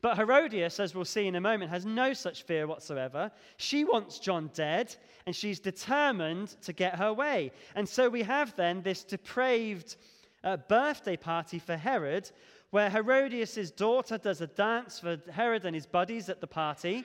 But 0.00 0.16
Herodias, 0.16 0.80
as 0.80 0.94
we'll 0.94 1.04
see 1.04 1.26
in 1.26 1.36
a 1.36 1.40
moment, 1.42 1.70
has 1.70 1.84
no 1.84 2.14
such 2.14 2.44
fear 2.44 2.66
whatsoever. 2.66 3.30
She 3.58 3.84
wants 3.84 4.18
John 4.18 4.50
dead, 4.54 4.96
and 5.26 5.36
she's 5.36 5.60
determined 5.60 6.56
to 6.62 6.72
get 6.72 6.96
her 6.96 7.12
way. 7.12 7.52
And 7.74 7.86
so 7.86 8.08
we 8.08 8.22
have 8.22 8.56
then 8.56 8.80
this 8.80 9.04
depraved 9.04 9.96
uh, 10.44 10.56
birthday 10.56 11.16
party 11.16 11.58
for 11.58 11.76
Herod, 11.76 12.30
where 12.74 12.90
Herodias' 12.90 13.70
daughter 13.70 14.18
does 14.18 14.40
a 14.40 14.48
dance 14.48 14.98
for 14.98 15.18
Herod 15.30 15.64
and 15.64 15.74
his 15.74 15.86
buddies 15.86 16.28
at 16.28 16.40
the 16.40 16.46
party 16.46 17.04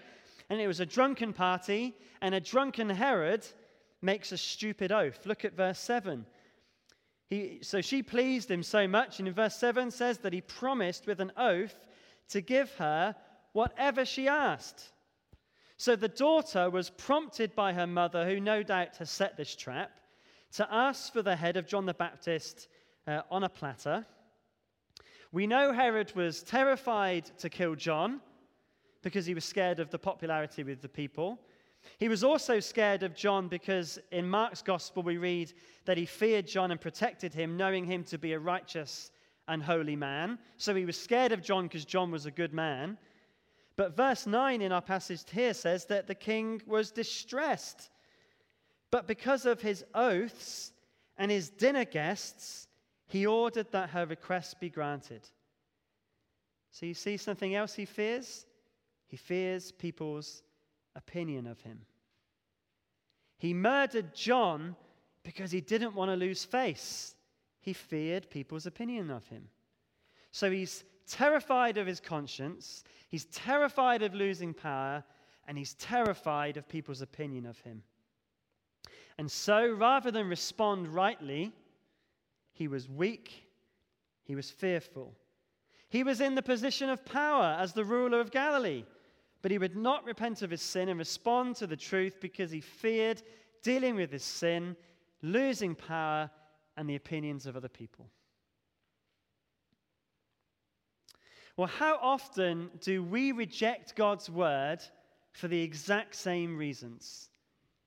and 0.50 0.60
it 0.60 0.68
was 0.68 0.80
a 0.80 0.86
drunken 0.86 1.32
party, 1.32 1.96
and 2.22 2.34
a 2.34 2.40
drunken 2.40 2.90
Herod 2.90 3.46
makes 4.02 4.32
a 4.32 4.38
stupid 4.38 4.92
oath. 4.92 5.26
Look 5.26 5.46
at 5.46 5.56
verse 5.56 5.80
7. 5.80 6.26
He, 7.30 7.60
so 7.62 7.82
she 7.82 8.02
pleased 8.02 8.50
him 8.50 8.64
so 8.64 8.88
much, 8.88 9.20
and 9.20 9.28
in 9.28 9.34
verse 9.34 9.56
7 9.56 9.92
says 9.92 10.18
that 10.20 10.34
he 10.34 10.42
promised 10.42 11.06
with 11.06 11.20
an 11.20 11.32
oath 11.38 11.86
to 12.30 12.42
give 12.42 12.72
her 12.76 13.16
whatever 13.54 14.06
she 14.06 14.28
asked. 14.28 14.92
So 15.78 15.96
the 15.96 16.08
daughter 16.08 16.70
was 16.70 16.90
prompted 16.90 17.56
by 17.56 17.74
her 17.74 17.88
mother, 17.88 18.28
who 18.28 18.40
no 18.40 18.64
doubt 18.64 18.98
has 18.98 19.12
set 19.12 19.38
this 19.38 19.56
trap, 19.56 20.00
to 20.54 20.68
ask 20.74 21.14
for 21.14 21.22
the 21.22 21.36
head 21.36 21.58
of 21.58 21.68
John 21.68 21.86
the 21.86 21.94
Baptist 21.94 22.68
uh, 23.06 23.22
on 23.30 23.44
a 23.44 23.50
platter. 23.50 24.06
We 25.32 25.46
know 25.46 25.74
Herod 25.74 26.16
was 26.16 26.42
terrified 26.42 27.26
to 27.38 27.50
kill 27.50 27.76
John, 27.76 28.22
because 29.02 29.26
he 29.26 29.34
was 29.34 29.46
scared 29.46 29.80
of 29.80 29.90
the 29.90 30.00
popularity 30.00 30.64
with 30.64 30.82
the 30.82 30.90
people. 30.90 31.40
He 31.98 32.10
was 32.10 32.24
also 32.24 32.60
scared 32.60 33.04
of 33.04 33.16
John 33.16 33.48
because 33.48 34.00
in 34.12 34.30
Mark's 34.30 34.62
gospel 34.62 35.02
we 35.04 35.18
read 35.18 35.54
that 35.86 35.98
he 35.98 36.06
feared 36.06 36.48
John 36.48 36.72
and 36.72 36.82
protected 36.82 37.34
him, 37.34 37.56
knowing 37.56 37.86
him 37.86 38.04
to 38.06 38.18
be 38.18 38.34
a 38.34 38.40
righteous 38.40 39.12
and 39.48 39.64
holy 39.64 39.96
man. 39.96 40.38
So 40.58 40.76
he 40.76 40.86
was 40.86 41.00
scared 41.00 41.32
of 41.32 41.42
John 41.42 41.64
because 41.64 41.86
John 41.86 42.12
was 42.12 42.26
a 42.26 42.32
good 42.32 42.54
man. 42.54 42.98
But 43.78 43.96
verse 43.96 44.28
9 44.28 44.62
in 44.62 44.72
our 44.72 44.82
passage 44.82 45.22
here 45.32 45.54
says 45.54 45.86
that 45.86 46.08
the 46.08 46.16
king 46.16 46.62
was 46.68 46.92
distressed. 46.92 47.90
But 48.92 49.08
because 49.08 49.46
of 49.46 49.62
his 49.62 49.86
oaths 49.94 50.74
and 51.18 51.32
his 51.32 51.50
dinner 51.50 51.86
guests, 51.86 52.68
he 53.10 53.26
ordered 53.26 53.72
that 53.72 53.90
her 53.90 54.06
request 54.06 54.60
be 54.60 54.70
granted. 54.70 55.28
So 56.72 56.86
you 56.86 56.94
see 56.94 57.18
something 57.18 57.56
else 57.56 57.74
he 57.74 57.86
fears? 57.86 58.46
He 59.08 59.18
fears 59.18 59.72
people's 59.72 60.44
opinion 60.96 61.48
of 61.48 61.60
him. 61.62 61.82
He 63.40 63.54
murdered 63.54 64.14
John 64.14 64.76
because 65.24 65.52
he 65.52 65.60
didn't 65.60 65.96
want 65.96 66.12
to 66.12 66.16
lose 66.16 66.46
face. 66.46 67.16
He 67.62 67.74
feared 67.74 68.30
people's 68.30 68.68
opinion 68.68 69.10
of 69.10 69.28
him. 69.28 69.48
So 70.32 70.52
he's 70.52 70.84
terrified 71.08 71.80
of 71.80 71.88
his 71.88 72.00
conscience, 72.00 72.84
he's 73.10 73.26
terrified 73.26 74.04
of 74.04 74.14
losing 74.14 74.54
power, 74.54 75.04
and 75.48 75.58
he's 75.58 75.74
terrified 75.74 76.58
of 76.58 76.70
people's 76.70 77.02
opinion 77.02 77.48
of 77.48 77.60
him. 77.62 77.82
And 79.18 79.30
so, 79.30 79.72
rather 79.72 80.12
than 80.12 80.30
respond 80.30 80.88
rightly, 80.88 81.52
he 82.60 82.68
was 82.68 82.90
weak, 82.90 83.48
he 84.26 84.36
was 84.36 84.52
fearful. 84.52 85.16
He 85.88 86.04
was 86.04 86.20
in 86.20 86.36
the 86.36 86.42
position 86.42 86.90
of 86.90 87.06
power 87.06 87.56
as 87.58 87.72
the 87.72 87.86
ruler 87.86 88.20
of 88.20 88.32
Galilee, 88.32 88.84
but 89.42 89.50
he 89.50 89.58
would 89.58 89.78
not 89.78 90.04
repent 90.04 90.42
of 90.42 90.52
his 90.52 90.62
sin 90.62 90.90
and 90.90 91.00
respond 91.00 91.56
to 91.56 91.68
the 91.68 91.78
truth 91.78 92.18
because 92.20 92.52
he 92.52 92.60
feared 92.60 93.24
dealing 93.64 93.96
with 93.96 94.12
his 94.12 94.26
sin, 94.26 94.76
losing 95.22 95.74
power, 95.74 96.30
and 96.76 96.90
the 96.90 96.98
opinions 96.98 97.46
of 97.46 97.56
other 97.56 97.70
people. 97.70 98.10
Well, 101.56 101.68
how 101.68 101.98
often 102.02 102.72
do 102.82 103.06
we 103.06 103.32
reject 103.32 103.96
God's 103.96 104.30
word 104.30 104.80
for 105.32 105.48
the 105.48 105.62
exact 105.62 106.14
same 106.14 106.58
reasons? 106.58 107.30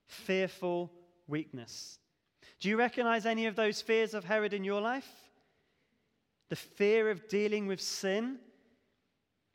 Fearful 0.07 0.91
weakness. 1.29 1.99
Do 2.63 2.69
you 2.69 2.77
recognize 2.77 3.27
any 3.27 3.47
of 3.47 3.57
those 3.57 3.83
fears 3.83 4.15
of 4.15 4.23
Herod 4.23 4.55
in 4.55 4.63
your 4.63 4.81
life? 4.81 5.11
The 6.49 6.55
fear 6.55 7.11
of 7.11 7.27
dealing 7.27 7.67
with 7.67 7.81
sin. 7.81 8.39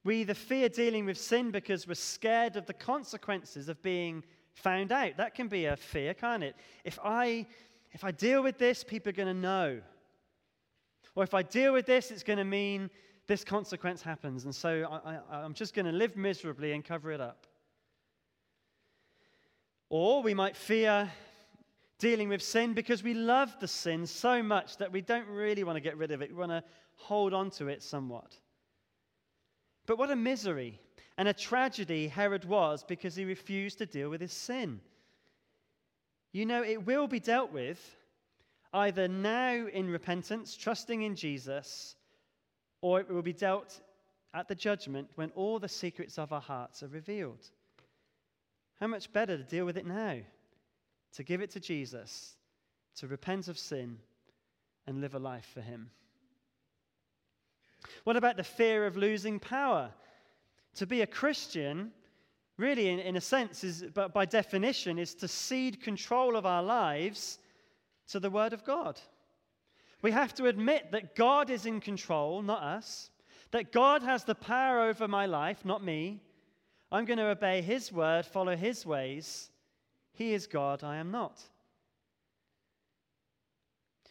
We 0.03 0.17
either 0.17 0.33
fear 0.33 0.67
dealing 0.67 1.05
with 1.05 1.17
sin 1.17 1.51
because 1.51 1.87
we're 1.87 1.93
scared 1.93 2.57
of 2.57 2.65
the 2.65 2.73
consequences 2.73 3.69
of 3.69 3.81
being 3.81 4.25
found 4.55 4.91
out. 4.91 5.15
That 5.15 5.35
can 5.35 5.47
be 5.47 5.67
a 5.67 5.77
fear, 5.77 6.13
can't 6.13 6.43
it? 6.43 6.57
If 6.83 6.99
I, 7.01 7.47
if 7.93 8.03
I 8.03 8.11
deal 8.11 8.43
with 8.43 8.57
this, 8.57 8.83
people 8.83 9.11
are 9.11 9.13
going 9.13 9.33
to 9.33 9.41
know. 9.41 9.79
Or 11.15 11.23
if 11.23 11.33
I 11.33 11.43
deal 11.43 11.71
with 11.71 11.85
this, 11.85 12.11
it's 12.11 12.23
going 12.23 12.39
to 12.39 12.43
mean 12.43 12.89
this 13.25 13.45
consequence 13.45 14.01
happens. 14.01 14.43
And 14.43 14.53
so 14.53 15.01
I, 15.31 15.45
am 15.45 15.53
just 15.53 15.73
going 15.73 15.85
to 15.85 15.93
live 15.93 16.17
miserably 16.17 16.73
and 16.73 16.83
cover 16.83 17.13
it 17.13 17.21
up. 17.21 17.47
Or 19.89 20.21
we 20.21 20.33
might 20.33 20.57
fear 20.57 21.09
dealing 21.99 22.29
with 22.29 22.41
sin 22.41 22.73
because 22.73 23.03
we 23.03 23.13
love 23.13 23.55
the 23.59 23.67
sin 23.67 24.05
so 24.05 24.43
much 24.43 24.77
that 24.77 24.91
we 24.91 25.01
don't 25.01 25.27
really 25.27 25.63
want 25.63 25.75
to 25.75 25.81
get 25.81 25.97
rid 25.97 26.11
of 26.11 26.21
it. 26.21 26.29
We 26.29 26.37
want 26.37 26.51
to 26.51 26.63
hold 26.95 27.33
on 27.33 27.49
to 27.51 27.67
it 27.67 27.81
somewhat. 27.81 28.35
But 29.85 29.97
what 29.97 30.11
a 30.11 30.15
misery 30.15 30.79
and 31.17 31.27
a 31.27 31.33
tragedy 31.33 32.07
Herod 32.07 32.45
was 32.45 32.83
because 32.83 33.15
he 33.15 33.25
refused 33.25 33.79
to 33.79 33.85
deal 33.85 34.09
with 34.09 34.21
his 34.21 34.33
sin. 34.33 34.79
You 36.31 36.45
know, 36.45 36.63
it 36.63 36.85
will 36.85 37.07
be 37.07 37.19
dealt 37.19 37.51
with 37.51 37.95
either 38.73 39.07
now 39.07 39.65
in 39.67 39.89
repentance, 39.89 40.55
trusting 40.55 41.01
in 41.01 41.15
Jesus, 41.15 41.95
or 42.81 42.99
it 42.99 43.09
will 43.09 43.21
be 43.21 43.33
dealt 43.33 43.79
at 44.33 44.47
the 44.47 44.55
judgment 44.55 45.09
when 45.15 45.31
all 45.31 45.57
the 45.57 45.69
secrets 45.69 46.19
of 46.19 46.31
our 46.31 46.41
hearts 46.41 46.83
are 46.83 46.87
revealed. 46.87 47.49
How 48.79 48.87
much 48.87 49.11
better 49.11 49.37
to 49.37 49.43
deal 49.43 49.65
with 49.65 49.77
it 49.77 49.85
now? 49.85 50.19
To 51.13 51.23
give 51.23 51.41
it 51.41 51.51
to 51.51 51.59
Jesus, 51.59 52.35
to 52.97 53.07
repent 53.07 53.47
of 53.47 53.57
sin, 53.57 53.97
and 54.85 55.01
live 55.01 55.15
a 55.15 55.19
life 55.19 55.49
for 55.53 55.61
Him. 55.61 55.89
What 58.03 58.15
about 58.15 58.37
the 58.37 58.43
fear 58.43 58.85
of 58.85 58.97
losing 58.97 59.39
power? 59.39 59.91
To 60.75 60.85
be 60.85 61.01
a 61.01 61.07
Christian, 61.07 61.91
really, 62.57 62.89
in, 62.89 62.99
in 62.99 63.15
a 63.15 63.21
sense, 63.21 63.63
is, 63.63 63.83
but 63.93 64.13
by 64.13 64.25
definition, 64.25 64.99
is 64.99 65.13
to 65.15 65.27
cede 65.27 65.81
control 65.81 66.35
of 66.35 66.45
our 66.45 66.63
lives 66.63 67.39
to 68.09 68.19
the 68.19 68.29
Word 68.29 68.53
of 68.53 68.63
God. 68.63 68.99
We 70.01 70.11
have 70.11 70.33
to 70.35 70.45
admit 70.45 70.91
that 70.91 71.15
God 71.15 71.49
is 71.49 71.65
in 71.65 71.79
control, 71.79 72.41
not 72.41 72.61
us, 72.61 73.09
that 73.51 73.71
God 73.71 74.03
has 74.03 74.23
the 74.23 74.35
power 74.35 74.81
over 74.81 75.07
my 75.07 75.25
life, 75.25 75.65
not 75.65 75.83
me. 75.83 76.21
I'm 76.91 77.05
going 77.05 77.17
to 77.17 77.29
obey 77.29 77.61
His 77.61 77.91
word, 77.91 78.25
follow 78.25 78.55
His 78.55 78.85
ways. 78.85 79.49
He 80.17 80.33
is 80.33 80.47
God, 80.47 80.83
I 80.83 80.97
am 80.97 81.11
not. 81.11 81.39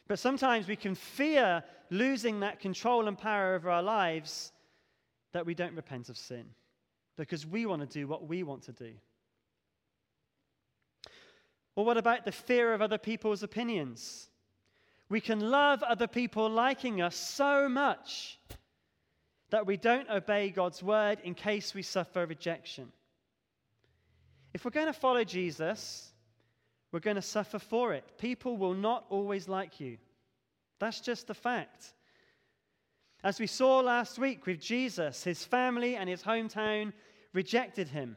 But 0.06 0.20
sometimes 0.20 0.68
we 0.68 0.76
can 0.76 0.94
fear 0.94 1.64
losing 1.90 2.40
that 2.40 2.60
control 2.60 3.08
and 3.08 3.18
power 3.18 3.56
over 3.56 3.68
our 3.68 3.82
lives 3.82 4.52
that 5.32 5.44
we 5.44 5.52
don't 5.52 5.74
repent 5.74 6.08
of 6.08 6.16
sin 6.16 6.44
because 7.16 7.44
we 7.44 7.66
want 7.66 7.82
to 7.82 7.88
do 7.88 8.06
what 8.06 8.28
we 8.28 8.44
want 8.44 8.62
to 8.62 8.72
do. 8.72 8.92
Or 11.74 11.84
what 11.84 11.98
about 11.98 12.24
the 12.24 12.30
fear 12.30 12.72
of 12.72 12.80
other 12.80 12.98
people's 12.98 13.42
opinions? 13.42 14.28
We 15.08 15.20
can 15.20 15.40
love 15.40 15.82
other 15.82 16.06
people 16.06 16.48
liking 16.48 17.02
us 17.02 17.16
so 17.16 17.68
much 17.68 18.38
that 19.50 19.66
we 19.66 19.76
don't 19.76 20.08
obey 20.08 20.50
God's 20.50 20.84
word 20.84 21.18
in 21.24 21.34
case 21.34 21.74
we 21.74 21.82
suffer 21.82 22.26
rejection. 22.26 22.92
If 24.56 24.64
we're 24.64 24.70
going 24.70 24.86
to 24.86 24.94
follow 24.94 25.22
Jesus, 25.22 26.14
we're 26.90 27.00
going 27.00 27.16
to 27.16 27.20
suffer 27.20 27.58
for 27.58 27.92
it. 27.92 28.16
People 28.16 28.56
will 28.56 28.72
not 28.72 29.04
always 29.10 29.48
like 29.48 29.80
you. 29.80 29.98
That's 30.78 31.02
just 31.02 31.26
the 31.26 31.34
fact. 31.34 31.92
As 33.22 33.38
we 33.38 33.46
saw 33.46 33.80
last 33.80 34.18
week 34.18 34.46
with 34.46 34.58
Jesus, 34.58 35.22
his 35.22 35.44
family 35.44 35.96
and 35.96 36.08
his 36.08 36.22
hometown 36.22 36.94
rejected 37.34 37.88
him. 37.88 38.16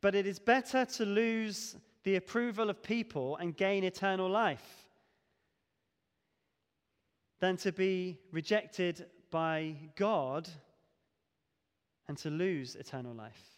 But 0.00 0.14
it 0.14 0.28
is 0.28 0.38
better 0.38 0.84
to 0.84 1.04
lose 1.04 1.74
the 2.04 2.14
approval 2.14 2.70
of 2.70 2.84
people 2.84 3.38
and 3.38 3.56
gain 3.56 3.82
eternal 3.82 4.30
life 4.30 4.86
than 7.40 7.56
to 7.56 7.72
be 7.72 8.20
rejected 8.30 9.06
by 9.32 9.74
God 9.96 10.48
and 12.06 12.16
to 12.18 12.30
lose 12.30 12.76
eternal 12.76 13.12
life. 13.12 13.51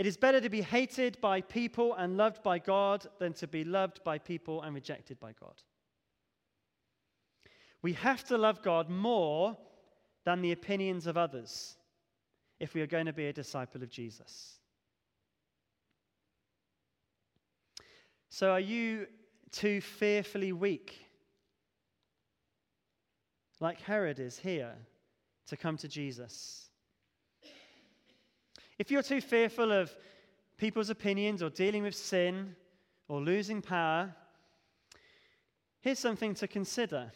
It 0.00 0.06
is 0.06 0.16
better 0.16 0.40
to 0.40 0.48
be 0.48 0.62
hated 0.62 1.20
by 1.20 1.42
people 1.42 1.92
and 1.92 2.16
loved 2.16 2.42
by 2.42 2.58
God 2.58 3.06
than 3.18 3.34
to 3.34 3.46
be 3.46 3.64
loved 3.64 4.02
by 4.02 4.16
people 4.16 4.62
and 4.62 4.74
rejected 4.74 5.20
by 5.20 5.34
God. 5.38 5.52
We 7.82 7.92
have 7.92 8.24
to 8.24 8.38
love 8.38 8.62
God 8.62 8.88
more 8.88 9.58
than 10.24 10.40
the 10.40 10.52
opinions 10.52 11.06
of 11.06 11.18
others 11.18 11.76
if 12.60 12.72
we 12.72 12.80
are 12.80 12.86
going 12.86 13.04
to 13.04 13.12
be 13.12 13.26
a 13.26 13.32
disciple 13.34 13.82
of 13.82 13.90
Jesus. 13.90 14.60
So, 18.30 18.52
are 18.52 18.58
you 18.58 19.06
too 19.52 19.82
fearfully 19.82 20.54
weak 20.54 20.98
like 23.60 23.82
Herod 23.82 24.18
is 24.18 24.38
here, 24.38 24.72
to 25.48 25.58
come 25.58 25.76
to 25.76 25.88
Jesus. 25.88 26.69
If 28.80 28.90
you're 28.90 29.02
too 29.02 29.20
fearful 29.20 29.72
of 29.72 29.94
people's 30.56 30.88
opinions 30.88 31.42
or 31.42 31.50
dealing 31.50 31.82
with 31.82 31.94
sin 31.94 32.56
or 33.08 33.20
losing 33.20 33.60
power, 33.60 34.16
here's 35.82 35.98
something 35.98 36.32
to 36.36 36.48
consider 36.48 37.12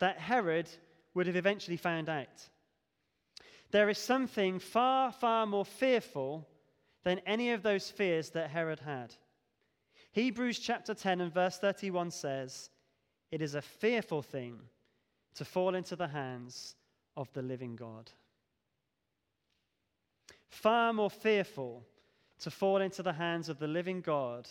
that 0.00 0.18
Herod 0.18 0.68
would 1.14 1.28
have 1.28 1.36
eventually 1.36 1.76
found 1.76 2.08
out. 2.08 2.48
There 3.70 3.88
is 3.88 3.98
something 3.98 4.58
far, 4.58 5.12
far 5.12 5.46
more 5.46 5.64
fearful 5.64 6.48
than 7.04 7.20
any 7.20 7.52
of 7.52 7.62
those 7.62 7.88
fears 7.88 8.30
that 8.30 8.50
Herod 8.50 8.80
had. 8.80 9.14
Hebrews 10.10 10.58
chapter 10.58 10.92
10 10.92 11.20
and 11.20 11.32
verse 11.32 11.58
31 11.58 12.10
says, 12.10 12.70
It 13.30 13.42
is 13.42 13.54
a 13.54 13.62
fearful 13.62 14.22
thing 14.22 14.58
to 15.36 15.44
fall 15.44 15.76
into 15.76 15.94
the 15.94 16.08
hands 16.08 16.74
of 17.16 17.32
the 17.32 17.42
living 17.42 17.76
God. 17.76 18.10
Far 20.48 20.92
more 20.92 21.10
fearful 21.10 21.84
to 22.40 22.50
fall 22.50 22.80
into 22.80 23.02
the 23.02 23.12
hands 23.12 23.48
of 23.48 23.58
the 23.58 23.66
living 23.66 24.00
God 24.00 24.48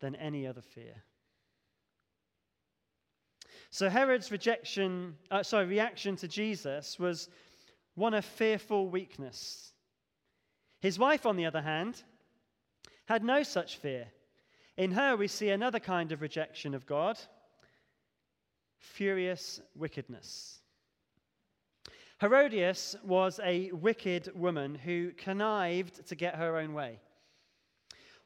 than 0.00 0.14
any 0.16 0.46
other 0.46 0.60
fear. 0.60 1.02
So 3.70 3.88
Herod's 3.88 4.30
rejection, 4.30 5.16
uh, 5.30 5.42
sorry, 5.42 5.66
reaction 5.66 6.16
to 6.16 6.28
Jesus 6.28 6.98
was 6.98 7.28
one 7.94 8.14
of 8.14 8.24
fearful 8.24 8.88
weakness. 8.88 9.72
His 10.80 10.98
wife, 10.98 11.26
on 11.26 11.36
the 11.36 11.46
other 11.46 11.62
hand, 11.62 12.02
had 13.06 13.24
no 13.24 13.42
such 13.42 13.76
fear. 13.76 14.06
In 14.76 14.92
her, 14.92 15.16
we 15.16 15.28
see 15.28 15.48
another 15.48 15.80
kind 15.80 16.12
of 16.12 16.20
rejection 16.20 16.74
of 16.74 16.86
God 16.86 17.18
furious 18.78 19.60
wickedness. 19.74 20.60
Herodias 22.20 22.96
was 23.04 23.40
a 23.44 23.70
wicked 23.72 24.30
woman 24.34 24.74
who 24.74 25.12
connived 25.12 26.06
to 26.06 26.14
get 26.14 26.36
her 26.36 26.56
own 26.56 26.72
way. 26.72 26.98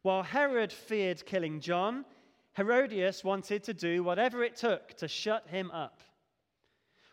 While 0.03 0.23
Herod 0.23 0.73
feared 0.73 1.27
killing 1.27 1.61
John, 1.61 2.05
Herodias 2.57 3.25
wanted 3.25 3.65
to 3.65 3.75
do 3.75 4.05
whatever 4.05 4.45
it 4.45 4.57
took 4.57 4.95
to 4.95 5.09
shut 5.09 5.49
him 5.49 5.71
up. 5.73 6.01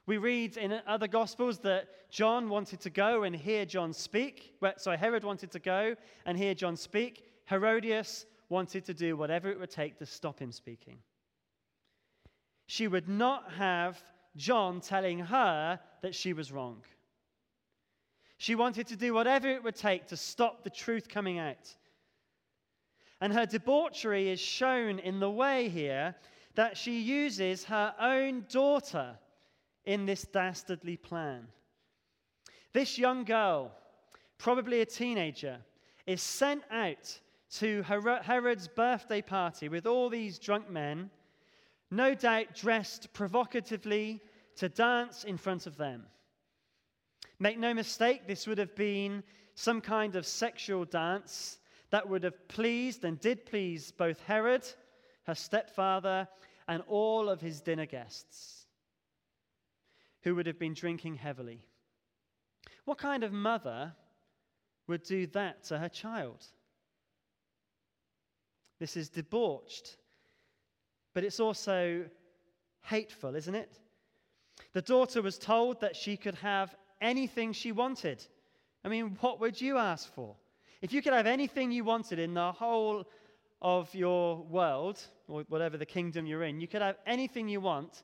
We 0.05 0.17
read 0.17 0.55
in 0.55 0.79
other 0.87 1.07
Gospels 1.07 1.59
that 1.59 2.09
John 2.09 2.47
wanted 2.47 2.79
to 2.81 2.89
go 2.89 3.23
and 3.23 3.35
hear 3.35 3.65
John 3.65 3.91
speak. 3.91 4.53
Sorry, 4.77 4.97
Herod 4.97 5.23
wanted 5.23 5.51
to 5.51 5.59
go 5.59 5.95
and 6.25 6.37
hear 6.37 6.53
John 6.53 6.77
speak. 6.77 7.25
Herodias 7.49 8.25
wanted 8.49 8.85
to 8.85 8.93
do 8.93 9.17
whatever 9.17 9.49
it 9.49 9.59
would 9.59 9.71
take 9.71 9.97
to 9.97 10.05
stop 10.05 10.39
him 10.39 10.51
speaking. 10.51 10.99
she 12.67 12.87
would 12.87 13.09
not 13.09 13.51
have 13.53 14.01
John 14.35 14.81
telling 14.81 15.19
her 15.19 15.79
that 16.01 16.15
she 16.15 16.33
was 16.33 16.51
wrong. 16.51 16.81
She 18.37 18.55
wanted 18.55 18.87
to 18.87 18.95
do 18.95 19.13
whatever 19.13 19.47
it 19.49 19.63
would 19.63 19.75
take 19.75 20.07
to 20.07 20.17
stop 20.17 20.63
the 20.63 20.69
truth 20.69 21.09
coming 21.09 21.39
out. 21.39 21.75
And 23.19 23.33
her 23.33 23.45
debauchery 23.45 24.29
is 24.29 24.39
shown 24.39 24.99
in 24.99 25.19
the 25.19 25.29
way 25.29 25.69
here 25.69 26.15
that 26.55 26.77
she 26.77 26.99
uses 26.99 27.63
her 27.65 27.93
own 27.99 28.45
daughter 28.49 29.17
in 29.85 30.05
this 30.05 30.23
dastardly 30.23 30.97
plan. 30.97 31.47
This 32.73 32.97
young 32.97 33.23
girl, 33.23 33.71
probably 34.37 34.81
a 34.81 34.85
teenager, 34.85 35.57
is 36.05 36.21
sent 36.21 36.61
out 36.69 37.19
to 37.49 37.81
Herod's 37.83 38.67
birthday 38.67 39.21
party 39.21 39.69
with 39.69 39.87
all 39.87 40.09
these 40.09 40.37
drunk 40.37 40.69
men, 40.69 41.09
no 41.89 42.13
doubt 42.13 42.53
dressed 42.53 43.13
provocatively 43.13 44.21
to 44.57 44.69
dance 44.69 45.23
in 45.23 45.37
front 45.37 45.67
of 45.67 45.77
them. 45.77 46.03
Make 47.39 47.57
no 47.57 47.73
mistake, 47.73 48.27
this 48.27 48.47
would 48.47 48.57
have 48.57 48.75
been 48.75 49.23
some 49.55 49.81
kind 49.81 50.15
of 50.15 50.25
sexual 50.25 50.85
dance 50.85 51.59
that 51.89 52.07
would 52.07 52.23
have 52.23 52.47
pleased 52.47 53.05
and 53.05 53.19
did 53.19 53.45
please 53.45 53.91
both 53.91 54.19
Herod, 54.21 54.65
her 55.23 55.35
stepfather, 55.35 56.27
and 56.67 56.83
all 56.87 57.29
of 57.29 57.39
his 57.39 57.61
dinner 57.61 57.85
guests, 57.85 58.65
who 60.23 60.35
would 60.35 60.47
have 60.47 60.59
been 60.59 60.73
drinking 60.73 61.15
heavily. 61.15 61.61
What 62.85 62.97
kind 62.97 63.23
of 63.23 63.31
mother 63.31 63.93
would 64.87 65.03
do 65.03 65.27
that 65.27 65.63
to 65.65 65.77
her 65.77 65.89
child? 65.89 66.43
This 68.79 68.97
is 68.97 69.09
debauched, 69.09 69.97
but 71.13 71.23
it's 71.23 71.39
also 71.39 72.05
hateful, 72.81 73.35
isn't 73.35 73.55
it? 73.55 73.79
The 74.77 74.83
daughter 74.83 75.23
was 75.23 75.39
told 75.39 75.81
that 75.81 75.95
she 75.95 76.15
could 76.17 76.35
have 76.35 76.75
anything 77.01 77.51
she 77.51 77.71
wanted. 77.71 78.23
I 78.85 78.89
mean, 78.89 79.17
what 79.21 79.39
would 79.39 79.59
you 79.59 79.79
ask 79.79 80.13
for? 80.13 80.35
If 80.83 80.93
you 80.93 81.01
could 81.01 81.13
have 81.13 81.25
anything 81.25 81.71
you 81.71 81.83
wanted 81.83 82.19
in 82.19 82.35
the 82.35 82.51
whole 82.51 83.07
of 83.59 83.91
your 83.95 84.37
world, 84.37 85.01
or 85.27 85.41
whatever 85.49 85.77
the 85.77 85.85
kingdom 85.87 86.27
you're 86.27 86.43
in, 86.43 86.61
you 86.61 86.67
could 86.67 86.83
have 86.83 86.97
anything 87.07 87.49
you 87.49 87.59
want. 87.59 88.03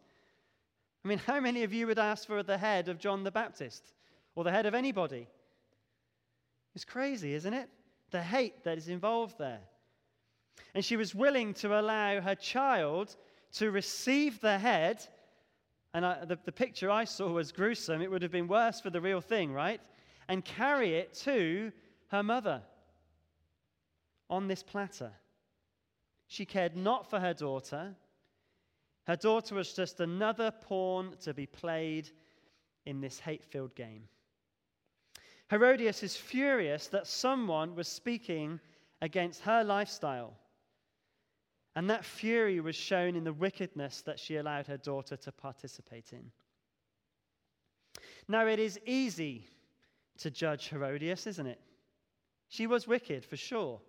I 1.06 1.10
mean, 1.10 1.20
how 1.20 1.40
many 1.40 1.62
of 1.62 1.74
you 1.74 1.86
would 1.86 2.00
ask 2.00 2.26
for 2.26 2.42
the 2.42 2.58
head 2.58 2.90
of 2.90 2.98
John 2.98 3.24
the 3.24 3.30
Baptist 3.30 3.94
or 4.34 4.44
the 4.44 4.52
head 4.52 4.66
of 4.66 4.74
anybody? 4.74 5.28
It's 6.74 6.86
crazy, 6.86 7.36
isn't 7.36 7.54
it? 7.54 7.70
The 8.10 8.24
hate 8.24 8.64
that 8.64 8.80
is 8.80 8.90
involved 8.90 9.38
there. 9.38 9.62
And 10.74 10.84
she 10.84 10.98
was 10.98 11.14
willing 11.14 11.54
to 11.54 11.80
allow 11.80 12.20
her 12.20 12.34
child 12.34 13.16
to 13.58 13.70
receive 13.70 14.42
the 14.42 14.58
head 14.58 15.08
and 15.94 16.06
I, 16.06 16.26
the, 16.26 16.38
the 16.44 16.52
picture 16.52 16.90
I 16.90 17.04
saw 17.04 17.32
was 17.32 17.52
gruesome. 17.52 18.02
It 18.02 18.10
would 18.10 18.22
have 18.22 18.32
been 18.32 18.48
worse 18.48 18.80
for 18.80 18.90
the 18.90 19.02
real 19.02 19.22
thing, 19.22 19.54
right? 19.54 19.80
And 20.28 20.44
carry 20.44 20.96
it 20.96 21.14
to 21.26 21.72
her 22.08 22.24
mother 22.24 22.62
on 24.30 24.48
this 24.48 24.64
platter. 24.64 25.12
She 26.28 26.46
cared 26.46 26.76
not 26.76 27.10
for 27.10 27.20
her 27.20 27.34
daughter. 27.34 27.96
Her 29.06 29.16
daughter 29.16 29.56
was 29.56 29.74
just 29.74 30.00
another 30.00 30.50
pawn 30.50 31.16
to 31.22 31.34
be 31.34 31.46
played 31.46 32.10
in 32.86 33.02
this 33.02 33.20
hate 33.20 33.44
filled 33.44 33.76
game. 33.76 34.08
Herodias 35.50 36.02
is 36.02 36.16
furious 36.16 36.88
that 36.88 37.06
someone 37.06 37.76
was 37.76 37.88
speaking 37.88 38.60
against 39.02 39.42
her 39.42 39.64
lifestyle. 39.64 40.34
And 41.76 41.90
that 41.90 42.06
fury 42.06 42.60
was 42.60 42.76
shown 42.76 43.16
in 43.16 43.24
the 43.24 43.34
wickedness 43.34 44.02
that 44.02 44.20
she 44.20 44.36
allowed 44.36 44.68
her 44.68 44.78
daughter 44.78 45.18
to 45.18 45.32
participate 45.32 46.14
in. 46.14 46.32
Now, 48.28 48.48
it 48.48 48.60
is 48.60 48.80
easy 48.86 49.48
to 50.20 50.30
judge 50.30 50.70
Herodias, 50.70 51.28
isn't 51.28 51.48
it? 51.48 51.60
She 52.48 52.68
was 52.68 52.88
wicked, 52.88 53.26
for 53.26 53.38
sure, 53.38 53.82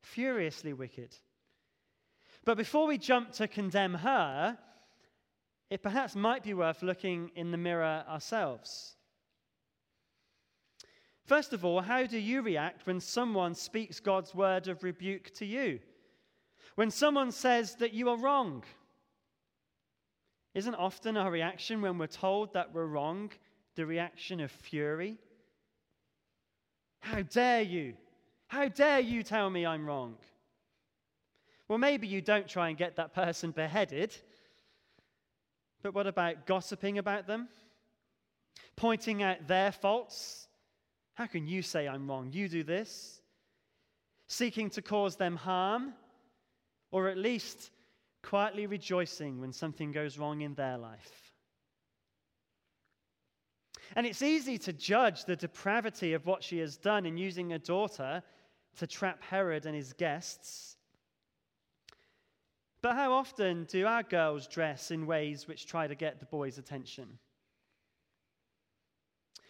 furiously 0.00 0.72
wicked. 0.72 1.14
But 2.44 2.56
before 2.56 2.86
we 2.86 2.96
jump 2.96 3.32
to 3.32 3.48
condemn 3.48 3.94
her, 3.94 4.56
it 5.68 5.82
perhaps 5.82 6.14
might 6.14 6.42
be 6.42 6.54
worth 6.54 6.82
looking 6.82 7.30
in 7.34 7.50
the 7.50 7.58
mirror 7.58 8.04
ourselves. 8.08 8.96
First 11.24 11.52
of 11.52 11.64
all, 11.64 11.80
how 11.80 12.06
do 12.06 12.18
you 12.18 12.40
react 12.40 12.86
when 12.86 13.00
someone 13.00 13.54
speaks 13.54 13.98
God's 13.98 14.34
word 14.34 14.68
of 14.68 14.84
rebuke 14.84 15.34
to 15.34 15.44
you? 15.44 15.80
When 16.76 16.90
someone 16.90 17.32
says 17.32 17.74
that 17.76 17.94
you 17.94 18.10
are 18.10 18.18
wrong, 18.18 18.62
isn't 20.54 20.74
often 20.74 21.16
our 21.16 21.30
reaction 21.30 21.80
when 21.80 21.98
we're 21.98 22.06
told 22.06 22.52
that 22.52 22.72
we're 22.72 22.86
wrong 22.86 23.30
the 23.74 23.86
reaction 23.86 24.40
of 24.40 24.50
fury? 24.50 25.18
How 27.00 27.22
dare 27.22 27.62
you? 27.62 27.94
How 28.48 28.68
dare 28.68 29.00
you 29.00 29.22
tell 29.22 29.48
me 29.50 29.64
I'm 29.64 29.86
wrong? 29.86 30.16
Well, 31.66 31.78
maybe 31.78 32.06
you 32.06 32.20
don't 32.20 32.46
try 32.46 32.68
and 32.68 32.78
get 32.78 32.96
that 32.96 33.14
person 33.14 33.50
beheaded, 33.50 34.14
but 35.82 35.94
what 35.94 36.06
about 36.06 36.46
gossiping 36.46 36.98
about 36.98 37.26
them? 37.26 37.48
Pointing 38.76 39.22
out 39.22 39.48
their 39.48 39.72
faults? 39.72 40.46
How 41.14 41.26
can 41.26 41.48
you 41.48 41.62
say 41.62 41.88
I'm 41.88 42.06
wrong? 42.06 42.30
You 42.32 42.48
do 42.48 42.62
this. 42.62 43.22
Seeking 44.26 44.68
to 44.70 44.82
cause 44.82 45.16
them 45.16 45.36
harm? 45.36 45.94
Or 46.96 47.08
at 47.08 47.18
least 47.18 47.72
quietly 48.22 48.66
rejoicing 48.66 49.38
when 49.38 49.52
something 49.52 49.92
goes 49.92 50.16
wrong 50.16 50.40
in 50.40 50.54
their 50.54 50.78
life. 50.78 51.30
And 53.94 54.06
it's 54.06 54.22
easy 54.22 54.56
to 54.56 54.72
judge 54.72 55.26
the 55.26 55.36
depravity 55.36 56.14
of 56.14 56.24
what 56.24 56.42
she 56.42 56.56
has 56.60 56.78
done 56.78 57.04
in 57.04 57.18
using 57.18 57.52
a 57.52 57.58
daughter 57.58 58.22
to 58.78 58.86
trap 58.86 59.22
Herod 59.22 59.66
and 59.66 59.76
his 59.76 59.92
guests. 59.92 60.78
But 62.80 62.94
how 62.94 63.12
often 63.12 63.64
do 63.64 63.84
our 63.86 64.02
girls 64.02 64.48
dress 64.48 64.90
in 64.90 65.04
ways 65.04 65.46
which 65.46 65.66
try 65.66 65.86
to 65.86 65.94
get 65.94 66.18
the 66.18 66.24
boys' 66.24 66.56
attention? 66.56 67.18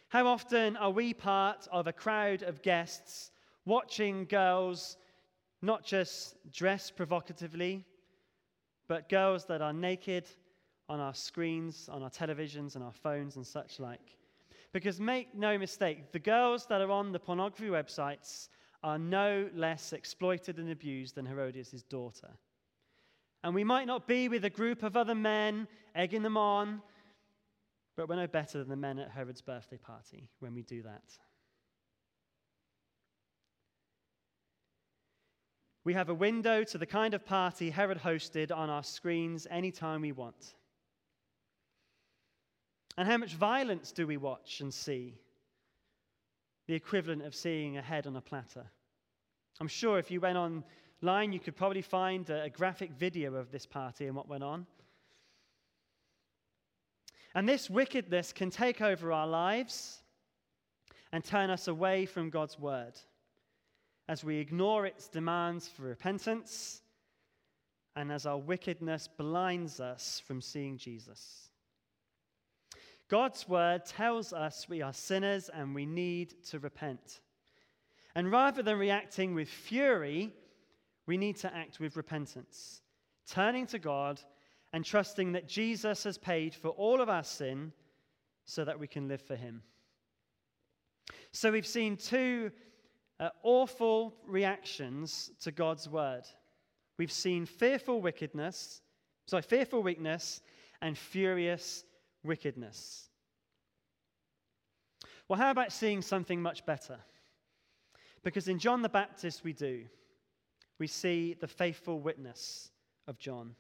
How 0.09 0.27
often 0.27 0.77
are 0.77 0.91
we 0.91 1.15
part 1.15 1.69
of 1.71 1.87
a 1.87 1.93
crowd 1.93 2.43
of 2.43 2.63
guests 2.63 3.31
watching 3.65 4.25
girls 4.25 4.97
not 5.62 5.85
just 5.85 6.37
dress 6.53 6.90
provocatively, 6.90 7.85
but 8.88 9.09
girls 9.09 9.45
that 9.47 9.62
are 9.62 9.73
naked 9.73 10.29
on 10.88 11.01
our 11.01 11.14
screens, 11.14 11.88
on 11.90 12.03
our 12.03 12.11
televisions, 12.11 12.77
and 12.77 12.85
our 12.85 12.92
phones, 12.92 13.37
and 13.37 13.47
such 13.47 13.81
like. 13.81 14.16
Because 14.73 15.01
make 15.01 15.35
no 15.35 15.59
mistake, 15.59 16.12
the 16.12 16.19
girls 16.19 16.66
that 16.66 16.81
are 16.81 16.90
on 16.90 17.12
the 17.12 17.19
pornography 17.19 17.69
websites 17.69 18.49
are 18.83 18.99
no 18.99 19.49
less 19.55 19.92
exploited 19.92 20.59
and 20.59 20.71
abused 20.71 21.14
than 21.14 21.27
Herodias' 21.27 21.83
daughter. 21.83 22.29
And 23.42 23.55
we 23.55 23.64
might 23.64 23.87
not 23.87 24.07
be 24.07 24.29
with 24.29 24.45
a 24.45 24.51
group 24.51 24.83
of 24.83 24.97
other 24.97 25.14
men 25.14 25.66
egging 25.95 26.23
them 26.23 26.37
on, 26.37 26.83
but 27.97 28.09
we're 28.09 28.16
no 28.16 28.27
better 28.27 28.59
than 28.59 28.69
the 28.69 28.77
men 28.77 28.99
at 28.99 29.11
Herod's 29.11 29.40
birthday 29.40 29.79
party 29.79 30.29
when 30.40 30.55
we 30.55 30.62
do 30.62 30.83
that. 30.83 31.03
We 35.87 35.94
have 35.94 36.09
a 36.09 36.14
window 36.14 36.64
to 36.64 36.79
the 36.79 36.85
kind 36.85 37.14
of 37.14 37.25
party 37.25 37.70
Herod 37.70 37.99
hosted 37.99 38.51
on 38.51 38.68
our 38.68 38.83
screens 38.83 39.46
anytime 39.49 40.01
we 40.01 40.11
want. 40.11 40.57
And 42.99 43.07
how 43.07 43.18
much 43.18 43.35
violence 43.35 43.92
do 43.92 44.05
we 44.05 44.16
watch 44.16 44.61
and 44.61 44.75
see? 44.75 45.14
The 46.66 46.75
equivalent 46.75 47.22
of 47.22 47.37
seeing 47.37 47.77
a 47.77 47.83
head 47.83 48.09
on 48.09 48.16
a 48.16 48.20
platter. 48.20 48.66
I'm 49.61 49.68
sure 49.68 50.01
if 50.01 50.11
you 50.11 50.20
went 50.20 50.37
online, 50.37 51.33
you 51.33 51.38
could 51.38 51.55
probably 51.55 51.83
find 51.83 52.29
a, 52.31 52.51
graphic 52.51 52.90
video 52.90 53.37
of 53.37 53.53
this 53.53 53.64
party 53.64 54.09
and 54.09 54.16
what 54.16 54.29
went 54.29 54.42
on. 54.42 54.66
And 57.33 57.49
this 57.49 57.70
wickedness 57.70 58.33
can 58.33 58.51
take 58.51 58.81
over 58.81 59.12
our 59.12 59.29
lives 59.29 60.03
and 61.12 61.22
turn 61.22 61.49
us 61.49 61.68
away 61.68 62.07
from 62.07 62.29
God's 62.29 62.59
word 62.59 62.99
as 64.09 64.23
we 64.23 64.38
ignore 64.38 64.87
its 64.87 65.09
demands 65.09 65.69
for 65.69 65.83
repentance 65.83 66.83
and 67.97 68.12
as 68.12 68.27
our 68.27 68.38
wickedness 68.38 69.09
blinds 69.09 69.81
us 69.81 70.23
from 70.27 70.40
seeing 70.40 70.77
Jesus. 70.77 71.51
God's 73.09 73.49
word 73.49 73.85
tells 73.87 74.33
us 74.33 74.69
we 74.69 74.83
are 74.83 74.92
sinners 74.92 75.49
and 75.53 75.75
we 75.75 75.87
need 75.87 76.42
to 76.47 76.59
repent. 76.59 77.21
And 78.14 78.31
rather 78.31 78.62
than 78.62 78.79
reacting 78.79 79.35
with 79.35 79.49
fury, 79.49 80.33
we 81.07 81.16
need 81.16 81.37
to 81.37 81.55
act 81.55 81.81
with 81.81 81.97
repentance, 81.97 82.83
turning 83.29 83.66
to 83.69 83.79
God 83.79 84.21
and 84.73 84.85
trusting 84.85 85.33
that 85.33 85.49
Jesus 85.49 86.05
has 86.05 86.19
paid 86.19 86.55
for 86.55 86.69
all 86.69 87.01
of 87.01 87.09
our 87.09 87.23
sin 87.23 87.73
so 88.45 88.64
that 88.64 88.79
we 88.79 88.87
can 88.87 89.09
live 89.09 89.23
for 89.23 89.37
him. 89.37 89.62
So 91.33 91.53
we've 91.53 91.66
seen 91.66 91.97
two 91.97 92.51
uh, 93.19 93.31
awful 93.43 94.15
reactions 94.27 95.31
to 95.41 95.51
God's 95.51 95.89
word. 95.89 96.23
We've 96.99 97.13
seen 97.13 97.47
fearful 97.47 98.01
wickedness, 98.01 98.81
sorry, 99.27 99.43
fearful 99.43 99.83
weakness, 99.83 100.41
and 100.81 100.97
furious 100.97 101.85
wickedness. 102.23 103.09
Well, 105.29 105.39
how 105.39 105.51
about 105.51 105.73
seeing 105.73 106.03
something 106.03 106.41
much 106.41 106.65
better? 106.67 106.99
Because 108.23 108.49
in 108.49 108.59
John 108.59 108.83
the 108.83 108.89
Baptist, 108.89 109.45
we 109.45 109.53
do. 109.53 109.85
We 110.79 110.87
see 110.87 111.35
the 111.35 111.49
faithful 111.49 112.01
witness 112.01 112.71
of 113.09 113.19
John. 113.19 113.55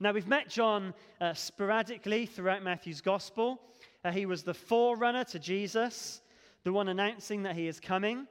Now, 0.00 0.12
we've 0.12 0.28
met 0.28 0.48
John 0.48 0.94
uh, 1.20 1.34
sporadically 1.34 2.26
throughout 2.26 2.62
Matthew's 2.62 3.00
gospel. 3.00 3.60
Uh, 4.04 4.12
he 4.12 4.26
was 4.26 4.42
the 4.42 4.54
forerunner 4.54 5.24
to 5.24 5.38
Jesus, 5.38 6.20
the 6.64 6.72
one 6.72 6.88
announcing 6.88 7.42
that 7.44 7.56
he 7.56 7.66
is 7.68 7.80
coming. 7.80 8.26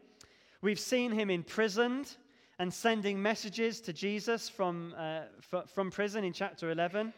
We've 0.62 0.80
seen 0.80 1.12
him 1.12 1.30
imprisoned 1.30 2.16
and 2.60 2.74
sending 2.74 3.22
messages 3.22 3.82
to 3.82 3.94
Jesus 3.94 4.50
from, 4.50 4.94
uh, 4.98 5.22
f- 5.54 5.70
from 5.70 5.92
prison 5.92 6.24
in 6.24 6.34
chapter 6.34 6.72
11. 6.72 7.14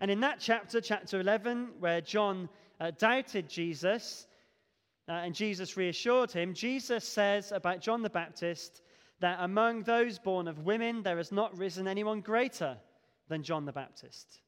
And 0.00 0.10
in 0.10 0.20
that 0.20 0.40
chapter, 0.40 0.80
chapter 0.80 1.20
11, 1.20 1.70
where 1.78 2.00
John 2.00 2.48
uh, 2.80 2.90
doubted 2.98 3.48
Jesus 3.48 4.26
uh, 5.08 5.12
and 5.12 5.34
Jesus 5.34 5.76
reassured 5.76 6.32
him, 6.32 6.54
Jesus 6.54 7.04
says 7.04 7.52
about 7.52 7.80
John 7.80 8.02
the 8.02 8.10
Baptist 8.10 8.82
that 9.20 9.38
among 9.40 9.82
those 9.82 10.18
born 10.18 10.48
of 10.48 10.60
women, 10.60 11.02
there 11.02 11.18
has 11.18 11.30
not 11.30 11.56
risen 11.56 11.86
anyone 11.86 12.20
greater 12.20 12.76
than 13.28 13.42
John 13.42 13.64
the 13.64 13.72
Baptist. 13.72 14.40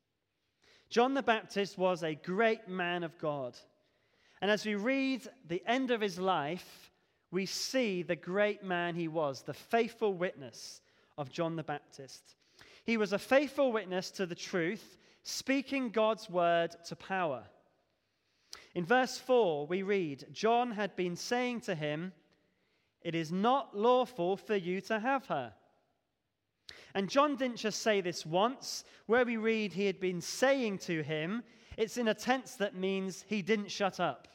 John 0.88 1.14
the 1.14 1.22
Baptist 1.22 1.78
was 1.78 2.02
a 2.02 2.14
great 2.14 2.68
man 2.68 3.02
of 3.02 3.16
God. 3.18 3.56
And 4.42 4.50
as 4.50 4.66
we 4.66 4.74
read 4.74 5.26
the 5.46 5.62
end 5.66 5.92
of 5.92 6.00
his 6.00 6.18
life, 6.18 6.90
we 7.30 7.46
see 7.46 8.02
the 8.02 8.16
great 8.16 8.64
man 8.64 8.96
he 8.96 9.06
was, 9.06 9.42
the 9.42 9.54
faithful 9.54 10.14
witness 10.14 10.82
of 11.16 11.30
John 11.30 11.54
the 11.54 11.62
Baptist. 11.62 12.34
He 12.84 12.96
was 12.96 13.12
a 13.12 13.20
faithful 13.20 13.70
witness 13.70 14.10
to 14.10 14.26
the 14.26 14.34
truth, 14.34 14.96
speaking 15.22 15.90
God's 15.90 16.28
word 16.28 16.74
to 16.88 16.96
power. 16.96 17.44
In 18.74 18.84
verse 18.84 19.16
4, 19.16 19.68
we 19.68 19.82
read 19.84 20.26
John 20.32 20.72
had 20.72 20.96
been 20.96 21.14
saying 21.14 21.60
to 21.62 21.76
him, 21.76 22.12
It 23.00 23.14
is 23.14 23.30
not 23.30 23.76
lawful 23.78 24.36
for 24.36 24.56
you 24.56 24.80
to 24.82 24.98
have 24.98 25.24
her. 25.26 25.52
And 26.94 27.08
John 27.08 27.36
didn't 27.36 27.56
just 27.56 27.80
say 27.80 28.00
this 28.00 28.26
once. 28.26 28.84
Where 29.06 29.24
we 29.24 29.36
read 29.36 29.72
he 29.72 29.86
had 29.86 30.00
been 30.00 30.20
saying 30.20 30.78
to 30.78 31.02
him, 31.02 31.44
it's 31.76 31.96
in 31.96 32.08
a 32.08 32.14
tense 32.14 32.56
that 32.56 32.74
means 32.74 33.24
he 33.28 33.42
didn't 33.42 33.70
shut 33.70 34.00
up. 34.00 34.28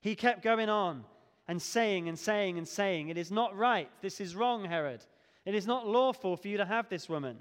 He 0.00 0.14
kept 0.14 0.42
going 0.42 0.68
on 0.68 1.04
and 1.48 1.60
saying 1.60 2.08
and 2.08 2.18
saying 2.18 2.58
and 2.58 2.66
saying, 2.66 3.08
It 3.08 3.18
is 3.18 3.30
not 3.30 3.56
right. 3.56 3.90
This 4.00 4.20
is 4.20 4.36
wrong, 4.36 4.64
Herod. 4.64 5.04
It 5.44 5.54
is 5.54 5.66
not 5.66 5.86
lawful 5.86 6.36
for 6.36 6.48
you 6.48 6.56
to 6.56 6.64
have 6.64 6.88
this 6.88 7.08
woman. 7.08 7.38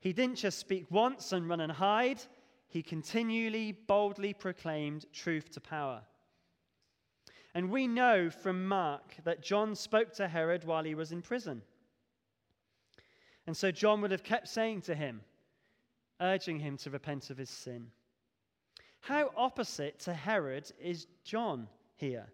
He 0.00 0.12
didn't 0.12 0.36
just 0.36 0.58
speak 0.58 0.90
once 0.90 1.32
and 1.32 1.48
run 1.48 1.60
and 1.60 1.72
hide, 1.72 2.20
he 2.68 2.82
continually, 2.82 3.72
boldly 3.72 4.34
proclaimed 4.34 5.06
truth 5.12 5.50
to 5.52 5.60
power. 5.60 6.02
And 7.54 7.70
we 7.70 7.86
know 7.86 8.30
from 8.30 8.66
Mark 8.66 9.14
that 9.24 9.42
John 9.42 9.74
spoke 9.74 10.12
to 10.14 10.28
Herod 10.28 10.64
while 10.64 10.84
he 10.84 10.94
was 10.94 11.12
in 11.12 11.22
prison. 11.22 11.62
And 13.46 13.56
so 13.56 13.70
John 13.70 14.00
would 14.00 14.10
have 14.10 14.24
kept 14.24 14.48
saying 14.48 14.82
to 14.82 14.94
him, 14.94 15.20
urging 16.20 16.58
him 16.58 16.76
to 16.78 16.90
repent 16.90 17.30
of 17.30 17.38
his 17.38 17.50
sin. 17.50 17.88
How 19.00 19.30
opposite 19.36 19.98
to 20.00 20.14
Herod 20.14 20.70
is 20.80 21.06
John? 21.24 21.68
here. 21.96 22.26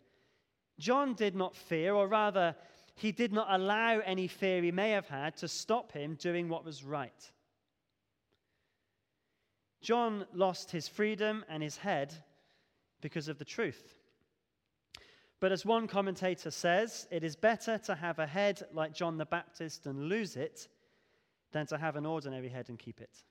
John 0.79 1.15
did 1.15 1.35
not 1.35 1.55
fear, 1.55 1.95
or 1.95 2.09
rather, 2.09 2.57
he 2.95 3.13
did 3.13 3.33
not 3.33 3.49
allow 3.51 4.01
any 4.01 4.27
fear 4.27 4.63
he 4.63 4.73
may 4.73 4.91
have 4.91 5.09
had 5.09 5.37
to 5.39 5.49
stop 5.49 5.93
him 5.93 6.15
doing 6.15 6.49
what 6.49 6.65
was 6.65 6.85
right. 6.85 7.31
John 9.81 10.27
lost 10.35 10.71
his 10.71 10.89
freedom 10.89 11.45
and 11.49 11.63
his 11.63 11.77
head 11.77 12.15
because 13.01 13.29
of 13.29 13.39
the 13.39 13.45
truth. 13.45 13.95
But 15.41 15.53
as 15.53 15.65
one 15.65 15.87
commentator 15.87 16.51
says, 16.51 17.07
it 17.11 17.25
is 17.25 17.35
better 17.35 17.79
to 17.79 17.95
have 17.95 18.19
a 18.19 18.27
head 18.27 18.63
like 18.73 18.93
John 18.93 19.17
the 19.17 19.25
Baptist 19.25 19.87
and 19.87 20.09
lose 20.09 20.37
it 20.37 20.69
than 21.53 21.67
to 21.69 21.79
have 21.79 21.97
an 21.97 22.05
ordinary 22.05 22.49
head 22.49 22.69
and 22.69 22.79
keep 22.79 23.01
it. 23.01 23.23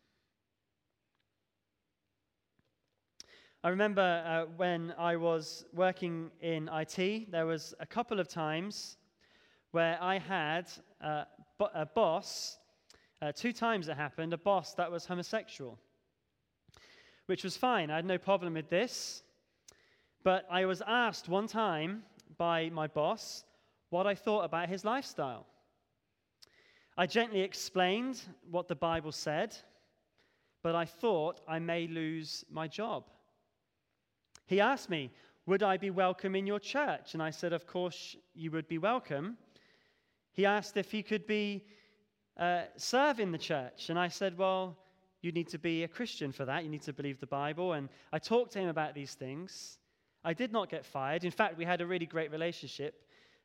I 3.62 3.68
remember 3.68 4.24
uh, 4.26 4.46
when 4.56 4.94
I 4.98 5.18
was 5.18 5.66
working 5.74 6.32
in 6.40 6.70
IT, 6.72 7.30
there 7.30 7.46
was 7.46 7.74
a 7.82 7.86
couple 7.86 8.22
of 8.22 8.30
times 8.30 8.96
where 9.72 10.02
I 10.02 10.18
had 10.18 10.70
uh, 11.04 11.26
a 11.74 11.86
boss, 11.86 12.58
uh, 13.22 13.34
two 13.34 13.52
times 13.52 13.90
it 13.90 13.98
happened, 13.98 14.32
a 14.32 14.38
boss 14.38 14.76
that 14.76 14.90
was 14.90 15.06
homosexual, 15.06 15.78
which 17.26 17.44
was 17.44 17.58
fine. 17.58 17.92
I 17.92 17.98
had 17.98 18.06
no 18.06 18.18
problem 18.18 18.54
with 18.54 18.70
this. 18.70 19.24
But 20.24 20.48
I 20.50 20.66
was 20.66 20.82
asked 20.88 21.28
one 21.28 21.48
time 21.48 22.04
by 22.38 22.70
my 22.70 22.88
boss 22.88 23.44
what 23.90 24.08
I 24.08 24.16
thought 24.16 24.46
about 24.46 24.70
his 24.70 24.86
lifestyle. 24.86 25.46
I 26.98 27.08
gently 27.08 27.42
explained 27.42 28.22
what 28.50 28.70
the 28.70 28.76
Bible 28.76 29.12
said, 29.12 29.54
but 30.64 30.76
I 30.76 30.86
thought 30.86 31.42
I 31.46 31.60
may 31.60 31.88
lose 31.88 32.46
my 32.50 32.66
job. 32.66 33.04
He 34.50 34.60
asked 34.60 34.90
me, 34.90 35.12
Would 35.46 35.62
I 35.62 35.78
be 35.78 35.92
welcome 35.92 36.36
in 36.36 36.48
your 36.48 36.60
church? 36.60 37.14
And 37.14 37.22
I 37.22 37.30
said, 37.30 37.54
Of 37.54 37.68
course, 37.68 38.16
you 38.34 38.50
would 38.50 38.68
be 38.68 38.80
welcome. 38.80 39.38
He 40.32 40.44
asked 40.44 40.76
if 40.76 40.90
he 40.90 41.04
could 41.04 41.28
be 41.28 41.66
uh, 42.36 42.64
serve 42.76 43.20
in 43.20 43.32
the 43.32 43.38
church. 43.38 43.90
And 43.92 44.00
I 44.00 44.08
said, 44.08 44.36
Well, 44.40 44.76
you 45.22 45.32
need 45.32 45.50
to 45.50 45.60
be 45.60 45.84
a 45.84 45.88
Christian 45.88 46.32
for 46.32 46.46
that. 46.46 46.64
You 46.64 46.70
need 46.72 46.82
to 46.82 46.94
believe 46.94 47.20
the 47.20 47.28
Bible. 47.28 47.74
And 47.74 47.90
I 48.12 48.18
talked 48.18 48.54
to 48.54 48.60
him 48.60 48.70
about 48.70 48.96
these 48.96 49.14
things. 49.14 49.78
I 50.24 50.34
did 50.34 50.52
not 50.52 50.68
get 50.68 50.84
fired. 50.84 51.26
In 51.26 51.32
fact, 51.32 51.56
we 51.56 51.64
had 51.64 51.80
a 51.80 51.86
really 51.86 52.08
great 52.08 52.32
relationship 52.32 53.04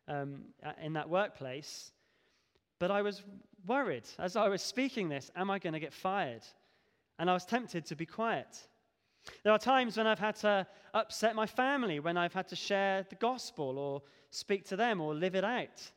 um, 0.09 0.45
in 0.81 0.95
that 0.95 1.11
workplace. 1.11 1.93
But 2.79 2.91
I 2.91 3.03
was 3.03 3.23
worried 3.67 4.09
as 4.19 4.37
I 4.37 4.49
was 4.49 4.63
speaking 4.63 5.11
this 5.11 5.31
Am 5.37 5.51
I 5.51 5.59
going 5.59 5.75
to 5.75 5.81
get 5.81 5.93
fired? 5.93 6.45
And 7.19 7.29
I 7.29 7.35
was 7.35 7.45
tempted 7.45 7.85
to 7.85 7.95
be 7.95 8.07
quiet. 8.07 8.69
There 9.43 9.53
are 9.53 9.59
times 9.59 9.97
when 9.97 10.07
I've 10.07 10.19
had 10.19 10.37
to 10.37 10.67
upset 10.93 11.35
my 11.35 11.47
family, 11.47 12.01
when 12.01 12.17
I've 12.17 12.33
had 12.33 12.49
to 12.49 12.57
share 12.57 13.07
the 13.09 13.17
gospel 13.17 13.79
or 13.79 14.03
speak 14.31 14.65
to 14.67 14.77
them 14.77 15.01
or 15.01 15.15
live 15.15 15.35
it 15.35 15.45
out. 15.45 15.91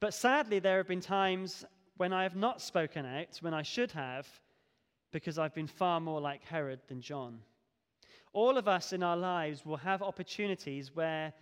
But 0.00 0.14
sadly, 0.14 0.58
there 0.58 0.78
have 0.78 0.88
been 0.88 1.00
times 1.00 1.64
when 1.96 2.12
I 2.12 2.22
have 2.22 2.36
not 2.36 2.62
spoken 2.62 3.04
out 3.04 3.38
when 3.40 3.54
I 3.54 3.62
should 3.62 3.92
have 3.92 4.28
because 5.10 5.38
I've 5.38 5.54
been 5.54 5.66
far 5.66 6.00
more 6.00 6.20
like 6.20 6.44
Herod 6.44 6.80
than 6.88 7.00
John. 7.00 7.40
All 8.32 8.56
of 8.56 8.68
us 8.68 8.92
in 8.92 9.02
our 9.02 9.16
lives 9.16 9.64
will 9.64 9.78
have 9.78 10.02
opportunities 10.02 10.94
where 10.94 11.32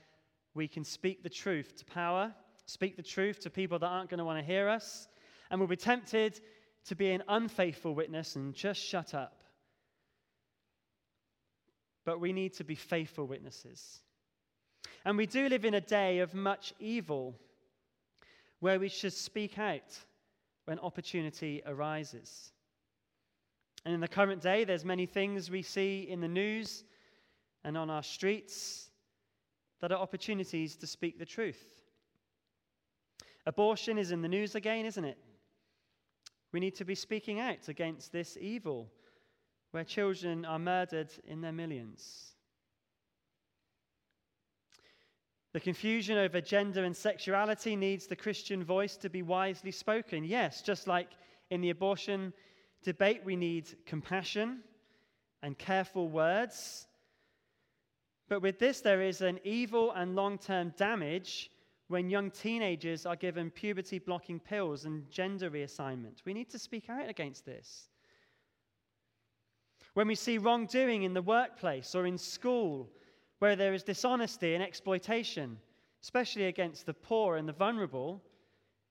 we 0.55 0.69
can 0.69 0.85
speak 0.85 1.23
the 1.23 1.29
truth 1.29 1.77
to 1.77 1.85
power, 1.85 2.33
speak 2.65 2.97
the 2.97 3.03
truth 3.03 3.41
to 3.41 3.51
people 3.51 3.79
that 3.81 3.87
aren't 3.87 4.09
going 4.09 4.19
to 4.19 4.25
want 4.25 4.39
to 4.39 4.45
hear 4.45 4.69
us, 4.69 5.09
and 5.51 5.61
we'll 5.61 5.69
be 5.69 5.77
tempted 5.77 6.41
to 6.87 6.95
be 6.95 7.11
an 7.11 7.23
unfaithful 7.29 7.95
witness 7.95 8.37
and 8.37 8.55
just 8.55 8.81
shut 8.81 9.13
up 9.13 9.43
but 12.07 12.21
we 12.21 12.33
need 12.33 12.55
to 12.55 12.65
be 12.65 12.77
faithful 12.77 13.27
witnesses. 13.27 14.01
And 15.05 15.19
we 15.19 15.27
do 15.27 15.49
live 15.49 15.65
in 15.65 15.75
a 15.75 15.81
day 15.81 16.21
of 16.21 16.35
much 16.35 16.73
evil 16.79 17.35
where 18.61 18.79
we 18.79 18.89
should 18.89 19.13
speak 19.13 19.59
out 19.59 19.99
when 20.65 20.79
opportunity 20.79 21.63
arises. 21.67 22.53
And 23.85 23.93
in 23.93 24.01
the 24.01 24.09
current 24.09 24.41
day, 24.41 24.65
there's 24.65 24.85
many 24.85 25.05
things 25.05 25.51
we 25.51 25.63
see 25.63 26.07
in 26.09 26.21
the 26.21 26.29
news 26.29 26.85
and 27.65 27.77
on 27.77 27.91
our 27.91 28.05
streets 28.05 28.89
that 29.81 29.91
are 29.91 29.99
opportunities 29.99 30.77
to 30.77 30.87
speak 30.87 31.19
the 31.19 31.27
truth. 31.27 31.83
Abortion 33.47 33.99
is 33.99 34.13
in 34.13 34.23
the 34.23 34.29
news 34.29 34.55
again, 34.55 34.87
isn't 34.87 35.05
it? 35.05 35.19
We 36.53 36.61
need 36.61 36.77
to 36.77 36.85
be 36.85 36.95
speaking 36.95 37.41
out 37.41 37.69
against 37.69 38.13
this 38.13 38.39
evil 38.41 38.93
where 39.71 39.85
children 39.85 40.45
are 40.45 40.59
murdered 40.59 41.11
in 41.27 41.41
their 41.41 41.53
millions. 41.53 42.33
The 45.53 45.61
confusion 45.61 46.19
over 46.19 46.41
gender 46.41 46.85
and 46.85 46.95
sexuality 46.95 47.77
needs 47.77 48.07
the 48.07 48.17
Christian 48.17 48.63
voice 48.63 48.97
to 48.99 49.09
be 49.09 49.23
wisely 49.23 49.71
spoken. 49.71 50.23
Yes, 50.23 50.61
just 50.61 50.87
like 50.87 51.09
in 51.51 51.63
the 51.63 51.71
abortion 51.71 52.35
debate, 52.83 53.23
we 53.25 53.37
need 53.37 53.75
compassion 53.87 54.61
and 55.43 55.57
careful 55.57 56.09
words. 56.09 56.87
But 58.29 58.43
with 58.43 58.59
this, 58.59 58.81
there 58.81 59.01
is 59.01 59.23
an 59.23 59.41
evil 59.45 59.93
and 59.93 60.15
long 60.15 60.37
term 60.37 60.75
damage 60.77 61.51
when 61.89 62.11
young 62.11 62.31
teenagers 62.31 63.07
are 63.07 63.17
given 63.17 63.51
puberty 63.51 63.99
blocking 63.99 64.41
pills 64.41 64.85
and 64.85 65.11
gender 65.11 65.51
reassignment. 65.51 66.25
We 66.25 66.35
need 66.35 66.51
to 66.51 66.59
speak 66.59 66.91
out 66.91 67.09
against 67.09 67.47
this. 67.47 67.89
When 69.97 70.09
we 70.09 70.15
see 70.15 70.37
wrongdoing 70.37 71.05
in 71.05 71.15
the 71.15 71.23
workplace 71.23 71.95
or 71.95 72.07
in 72.07 72.19
school, 72.19 72.91
where 73.39 73.57
there 73.57 73.73
is 73.73 73.83
dishonesty 73.83 74.53
and 74.53 74.63
exploitation, 74.63 75.59
especially 76.03 76.45
against 76.45 76.85
the 76.85 76.93
poor 76.93 77.37
and 77.37 77.49
the 77.49 77.55
vulnerable, 77.55 78.23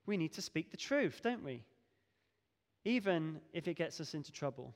we 0.08 0.18
need 0.18 0.34
to 0.34 0.42
speak 0.42 0.72
the 0.72 0.78
truth, 0.78 1.22
don't 1.22 1.44
we? 1.44 1.64
even 2.86 3.40
if 3.54 3.68
it 3.68 3.76
gets 3.76 4.02
us 4.02 4.16
into 4.16 4.32
trouble. 4.32 4.74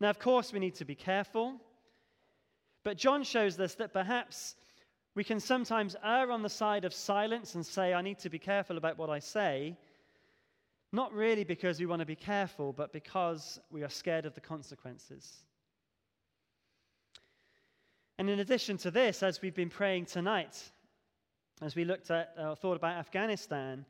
Now, 0.00 0.10
of 0.10 0.18
course, 0.18 0.52
we 0.52 0.58
need 0.58 0.74
to 0.74 0.84
be 0.84 0.94
careful, 0.94 1.58
but 2.84 2.98
John 2.98 3.22
shows 3.22 3.58
us 3.58 3.74
that 3.76 3.94
perhaps 3.94 4.56
we 5.14 5.24
can 5.24 5.40
sometimes 5.40 5.96
err 6.04 6.30
on 6.30 6.42
the 6.42 6.50
side 6.50 6.84
of 6.84 6.92
silence 6.92 7.54
and 7.54 7.64
say, 7.64 7.94
I 7.94 8.02
need 8.02 8.18
to 8.18 8.28
be 8.28 8.38
careful 8.38 8.76
about 8.76 8.98
what 8.98 9.08
I 9.08 9.18
say, 9.18 9.78
not 10.92 11.12
really 11.14 11.44
because 11.44 11.80
we 11.80 11.86
want 11.86 12.00
to 12.00 12.06
be 12.06 12.16
careful, 12.16 12.72
but 12.72 12.92
because 12.92 13.58
we 13.70 13.82
are 13.82 13.88
scared 13.88 14.26
of 14.26 14.34
the 14.34 14.40
consequences. 14.40 15.44
And 18.18 18.28
in 18.28 18.40
addition 18.40 18.76
to 18.78 18.90
this, 18.90 19.22
as 19.22 19.40
we've 19.40 19.54
been 19.54 19.70
praying 19.70 20.06
tonight, 20.06 20.70
as 21.62 21.74
we 21.74 21.84
looked 21.84 22.10
at 22.10 22.34
or 22.38 22.48
uh, 22.48 22.54
thought 22.54 22.76
about 22.76 22.98
Afghanistan, 22.98 23.86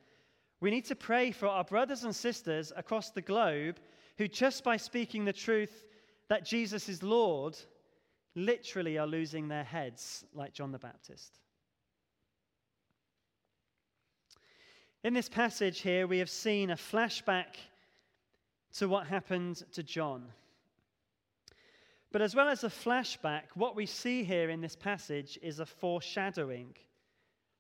we 0.61 0.71
need 0.71 0.85
to 0.87 0.95
pray 0.95 1.33
for 1.33 1.49
our 1.49 1.65
brothers 1.65 2.05
and 2.05 2.15
sisters 2.15 2.73
across 2.77 3.11
the 3.11 3.21
globe 3.21 3.81
who, 4.19 4.29
just 4.29 4.63
by 4.63 4.77
speaking 4.77 5.25
the 5.25 5.33
truth 5.33 5.87
that 6.29 6.45
Jesus 6.45 6.89
is 6.89 7.03
Lord, 7.03 7.59
literally 8.37 8.97
are 8.97 9.07
losing 9.07 9.49
their 9.49 9.65
heads, 9.65 10.25
like 10.35 10.53
John 10.53 10.71
the 10.71 10.79
Baptist. 10.79 11.41
In 15.05 15.15
this 15.15 15.29
passage 15.29 15.81
here, 15.81 16.07
we 16.07 16.19
have 16.19 16.31
seen 16.31 16.71
a 16.71 16.77
flashback 16.77 17.57
to 18.75 18.89
what 18.89 19.09
happened 19.09 19.65
to 19.73 19.83
John. 19.83 20.27
But 22.13 22.23
as 22.23 22.37
well 22.37 22.49
as 22.49 22.63
a 22.63 22.69
flashback, 22.69 23.45
what 23.55 23.75
we 23.75 23.85
see 23.85 24.23
here 24.23 24.49
in 24.49 24.61
this 24.61 24.77
passage 24.77 25.41
is 25.43 25.59
a 25.59 25.67
foreshadowing 25.67 26.77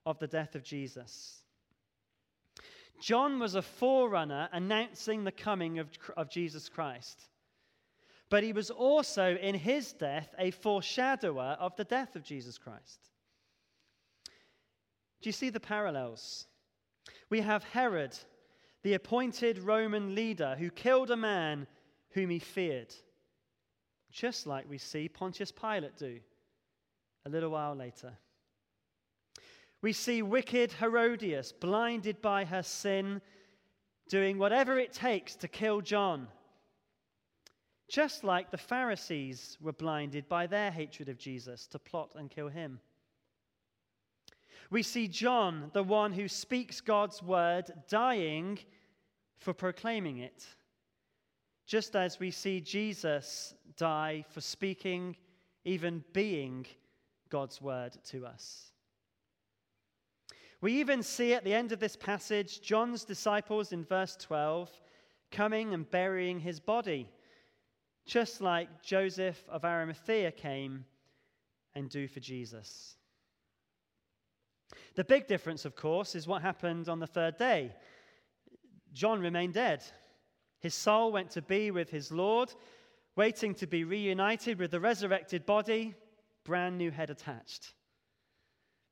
of 0.06 0.20
the 0.20 0.28
death 0.28 0.54
of 0.54 0.62
Jesus. 0.62 1.42
John 3.00 3.40
was 3.40 3.56
a 3.56 3.62
forerunner 3.62 4.48
announcing 4.52 5.24
the 5.24 5.32
coming 5.32 5.80
of, 5.80 5.88
of 6.16 6.30
Jesus 6.30 6.68
Christ. 6.68 7.28
But 8.30 8.44
he 8.44 8.52
was 8.52 8.70
also, 8.70 9.36
in 9.36 9.56
his 9.56 9.92
death, 9.92 10.32
a 10.38 10.52
foreshadower 10.52 11.56
of 11.58 11.74
the 11.74 11.84
death 11.84 12.14
of 12.14 12.22
Jesus 12.22 12.56
Christ. 12.56 13.10
Do 15.20 15.28
you 15.28 15.32
see 15.32 15.50
the 15.50 15.60
parallels? 15.60 16.46
We 17.30 17.40
have 17.40 17.64
Herod, 17.64 18.16
the 18.82 18.94
appointed 18.94 19.58
Roman 19.58 20.14
leader 20.14 20.56
who 20.58 20.70
killed 20.70 21.10
a 21.10 21.16
man 21.16 21.66
whom 22.10 22.30
he 22.30 22.38
feared, 22.38 22.94
just 24.10 24.46
like 24.46 24.68
we 24.68 24.78
see 24.78 25.08
Pontius 25.08 25.50
Pilate 25.50 25.96
do 25.96 26.20
a 27.24 27.30
little 27.30 27.50
while 27.50 27.74
later. 27.74 28.18
We 29.80 29.92
see 29.92 30.22
wicked 30.22 30.72
Herodias, 30.72 31.52
blinded 31.52 32.20
by 32.22 32.44
her 32.44 32.62
sin, 32.62 33.20
doing 34.08 34.38
whatever 34.38 34.78
it 34.78 34.92
takes 34.92 35.34
to 35.36 35.48
kill 35.48 35.80
John. 35.80 36.28
Just 37.88 38.24
like 38.24 38.50
the 38.50 38.58
Pharisees 38.58 39.58
were 39.60 39.72
blinded 39.72 40.28
by 40.28 40.46
their 40.46 40.70
hatred 40.70 41.08
of 41.08 41.18
Jesus 41.18 41.66
to 41.68 41.78
plot 41.78 42.10
and 42.14 42.30
kill 42.30 42.48
him. 42.48 42.80
We 44.72 44.82
see 44.82 45.06
John, 45.06 45.70
the 45.74 45.82
one 45.82 46.12
who 46.12 46.28
speaks 46.28 46.80
God's 46.80 47.22
word, 47.22 47.70
dying 47.90 48.58
for 49.36 49.52
proclaiming 49.52 50.20
it. 50.20 50.46
Just 51.66 51.94
as 51.94 52.18
we 52.18 52.30
see 52.30 52.58
Jesus 52.62 53.54
die 53.76 54.24
for 54.30 54.40
speaking, 54.40 55.14
even 55.66 56.02
being 56.14 56.64
God's 57.28 57.60
word 57.60 57.98
to 58.04 58.24
us. 58.24 58.72
We 60.62 60.80
even 60.80 61.02
see 61.02 61.34
at 61.34 61.44
the 61.44 61.52
end 61.52 61.72
of 61.72 61.78
this 61.78 61.96
passage 61.96 62.62
John's 62.62 63.04
disciples 63.04 63.72
in 63.72 63.84
verse 63.84 64.16
12 64.16 64.70
coming 65.30 65.74
and 65.74 65.90
burying 65.90 66.40
his 66.40 66.60
body, 66.60 67.10
just 68.06 68.40
like 68.40 68.82
Joseph 68.82 69.44
of 69.50 69.66
Arimathea 69.66 70.32
came 70.32 70.86
and 71.74 71.90
do 71.90 72.08
for 72.08 72.20
Jesus. 72.20 72.96
The 74.94 75.04
big 75.04 75.26
difference, 75.26 75.64
of 75.64 75.76
course, 75.76 76.14
is 76.14 76.26
what 76.26 76.42
happened 76.42 76.88
on 76.88 77.00
the 77.00 77.06
third 77.06 77.36
day. 77.36 77.74
John 78.92 79.20
remained 79.20 79.54
dead. 79.54 79.82
His 80.60 80.74
soul 80.74 81.12
went 81.12 81.30
to 81.30 81.42
be 81.42 81.70
with 81.70 81.90
his 81.90 82.12
Lord, 82.12 82.52
waiting 83.16 83.54
to 83.56 83.66
be 83.66 83.84
reunited 83.84 84.58
with 84.58 84.70
the 84.70 84.80
resurrected 84.80 85.44
body, 85.46 85.94
brand 86.44 86.78
new 86.78 86.90
head 86.90 87.10
attached. 87.10 87.74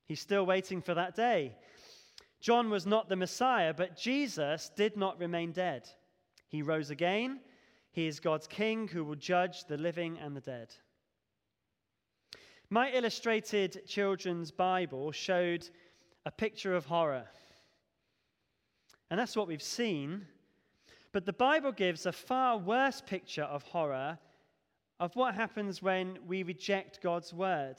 He's 0.06 0.20
still 0.20 0.44
waiting 0.44 0.82
for 0.82 0.94
that 0.94 1.14
day. 1.14 1.56
John 2.40 2.70
was 2.70 2.86
not 2.86 3.08
the 3.08 3.16
Messiah, 3.16 3.74
but 3.74 3.96
Jesus 3.96 4.70
did 4.74 4.96
not 4.96 5.20
remain 5.20 5.52
dead. 5.52 5.88
He 6.48 6.62
rose 6.62 6.90
again. 6.90 7.40
He 7.92 8.06
is 8.06 8.18
God's 8.18 8.46
king 8.46 8.88
who 8.88 9.04
will 9.04 9.14
judge 9.14 9.64
the 9.64 9.76
living 9.76 10.18
and 10.18 10.34
the 10.34 10.40
dead. 10.40 10.74
My 12.72 12.92
illustrated 12.92 13.82
children's 13.88 14.52
Bible 14.52 15.10
showed 15.10 15.68
a 16.24 16.30
picture 16.30 16.76
of 16.76 16.86
horror. 16.86 17.24
And 19.10 19.18
that's 19.18 19.36
what 19.36 19.48
we've 19.48 19.60
seen. 19.60 20.24
But 21.10 21.26
the 21.26 21.32
Bible 21.32 21.72
gives 21.72 22.06
a 22.06 22.12
far 22.12 22.56
worse 22.58 23.00
picture 23.00 23.42
of 23.42 23.64
horror 23.64 24.20
of 25.00 25.16
what 25.16 25.34
happens 25.34 25.82
when 25.82 26.18
we 26.28 26.44
reject 26.44 27.02
God's 27.02 27.34
word. 27.34 27.74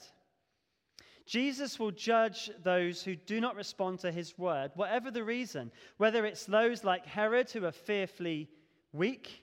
Jesus 1.24 1.78
will 1.78 1.92
judge 1.92 2.50
those 2.62 3.02
who 3.02 3.16
do 3.16 3.40
not 3.40 3.56
respond 3.56 4.00
to 4.00 4.12
his 4.12 4.36
word, 4.36 4.72
whatever 4.74 5.10
the 5.10 5.24
reason, 5.24 5.72
whether 5.96 6.26
it's 6.26 6.44
those 6.44 6.84
like 6.84 7.06
Herod 7.06 7.50
who 7.50 7.64
are 7.64 7.72
fearfully 7.72 8.50
weak, 8.92 9.42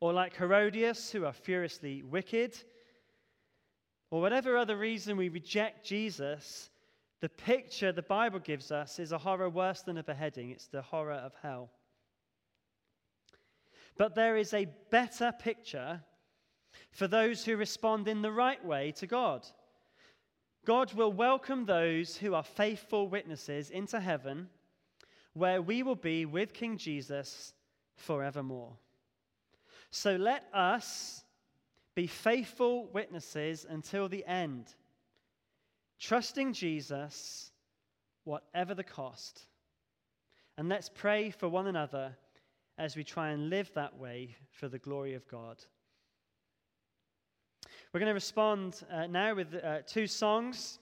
or 0.00 0.12
like 0.12 0.36
Herodias 0.36 1.10
who 1.12 1.24
are 1.24 1.32
furiously 1.32 2.02
wicked, 2.02 2.58
or 4.10 4.20
whatever 4.20 4.56
other 4.56 4.76
reason 4.76 5.16
we 5.16 5.28
reject 5.28 5.86
Jesus, 5.86 6.70
the 7.20 7.28
picture 7.28 7.92
the 7.92 8.02
Bible 8.02 8.38
gives 8.38 8.70
us 8.70 8.98
is 8.98 9.12
a 9.12 9.18
horror 9.18 9.50
worse 9.50 9.82
than 9.82 9.98
a 9.98 10.02
beheading. 10.02 10.50
It's 10.50 10.68
the 10.68 10.82
horror 10.82 11.12
of 11.12 11.34
hell. 11.42 11.70
But 13.96 14.14
there 14.14 14.36
is 14.36 14.54
a 14.54 14.68
better 14.90 15.32
picture 15.32 16.00
for 16.92 17.08
those 17.08 17.44
who 17.44 17.56
respond 17.56 18.08
in 18.08 18.22
the 18.22 18.32
right 18.32 18.64
way 18.64 18.92
to 18.92 19.06
God. 19.06 19.46
God 20.64 20.92
will 20.94 21.12
welcome 21.12 21.64
those 21.64 22.16
who 22.16 22.34
are 22.34 22.42
faithful 22.42 23.08
witnesses 23.08 23.70
into 23.70 23.98
heaven, 24.00 24.48
where 25.32 25.60
we 25.60 25.82
will 25.82 25.96
be 25.96 26.24
with 26.26 26.52
King 26.52 26.76
Jesus 26.76 27.52
forevermore. 27.96 28.76
So 29.90 30.16
let 30.16 30.44
us 30.52 31.24
be 31.98 32.06
faithful 32.06 32.86
witnesses 32.92 33.66
until 33.68 34.08
the 34.08 34.24
end, 34.24 34.72
trusting 35.98 36.52
Jesus, 36.52 37.50
whatever 38.22 38.72
the 38.72 38.84
cost. 38.84 39.42
And 40.56 40.68
let's 40.68 40.88
pray 40.88 41.30
for 41.30 41.48
one 41.48 41.66
another 41.66 42.16
as 42.78 42.94
we 42.94 43.02
try 43.02 43.30
and 43.30 43.50
live 43.50 43.72
that 43.74 43.98
way 43.98 44.36
for 44.52 44.68
the 44.68 44.78
glory 44.78 45.14
of 45.14 45.26
God. 45.26 45.56
We're 47.92 47.98
going 47.98 48.10
to 48.10 48.14
respond 48.14 48.80
uh, 48.92 49.08
now 49.08 49.34
with 49.34 49.52
uh, 49.52 49.78
two 49.84 50.06
songs 50.06 50.78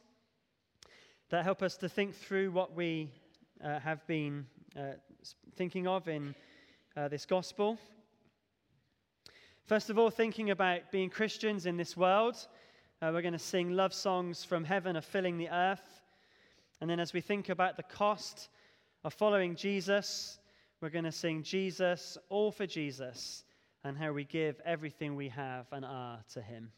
that 1.30 1.44
help 1.44 1.62
us 1.62 1.78
to 1.78 1.88
think 1.88 2.14
through 2.14 2.50
what 2.50 2.76
we 2.76 3.10
uh, 3.64 3.80
have 3.80 4.06
been 4.06 4.44
uh, 4.78 4.82
thinking 5.56 5.86
of 5.86 6.08
in 6.08 6.34
uh, 6.94 7.08
this 7.08 7.24
gospel. 7.24 7.78
First 9.66 9.90
of 9.90 9.98
all, 9.98 10.10
thinking 10.10 10.50
about 10.50 10.92
being 10.92 11.10
Christians 11.10 11.66
in 11.66 11.76
this 11.76 11.96
world, 11.96 12.36
uh, 13.02 13.10
we're 13.12 13.20
going 13.20 13.32
to 13.32 13.38
sing 13.38 13.72
love 13.72 13.92
songs 13.92 14.44
from 14.44 14.62
heaven 14.62 14.94
of 14.94 15.04
filling 15.04 15.38
the 15.38 15.48
earth. 15.48 16.02
And 16.80 16.88
then, 16.88 17.00
as 17.00 17.12
we 17.12 17.20
think 17.20 17.48
about 17.48 17.76
the 17.76 17.82
cost 17.82 18.48
of 19.02 19.12
following 19.12 19.56
Jesus, 19.56 20.38
we're 20.80 20.90
going 20.90 21.04
to 21.04 21.10
sing 21.10 21.42
Jesus, 21.42 22.16
all 22.28 22.52
for 22.52 22.64
Jesus, 22.64 23.42
and 23.82 23.98
how 23.98 24.12
we 24.12 24.22
give 24.22 24.60
everything 24.64 25.16
we 25.16 25.30
have 25.30 25.66
and 25.72 25.84
are 25.84 26.20
to 26.34 26.40
him. 26.40 26.70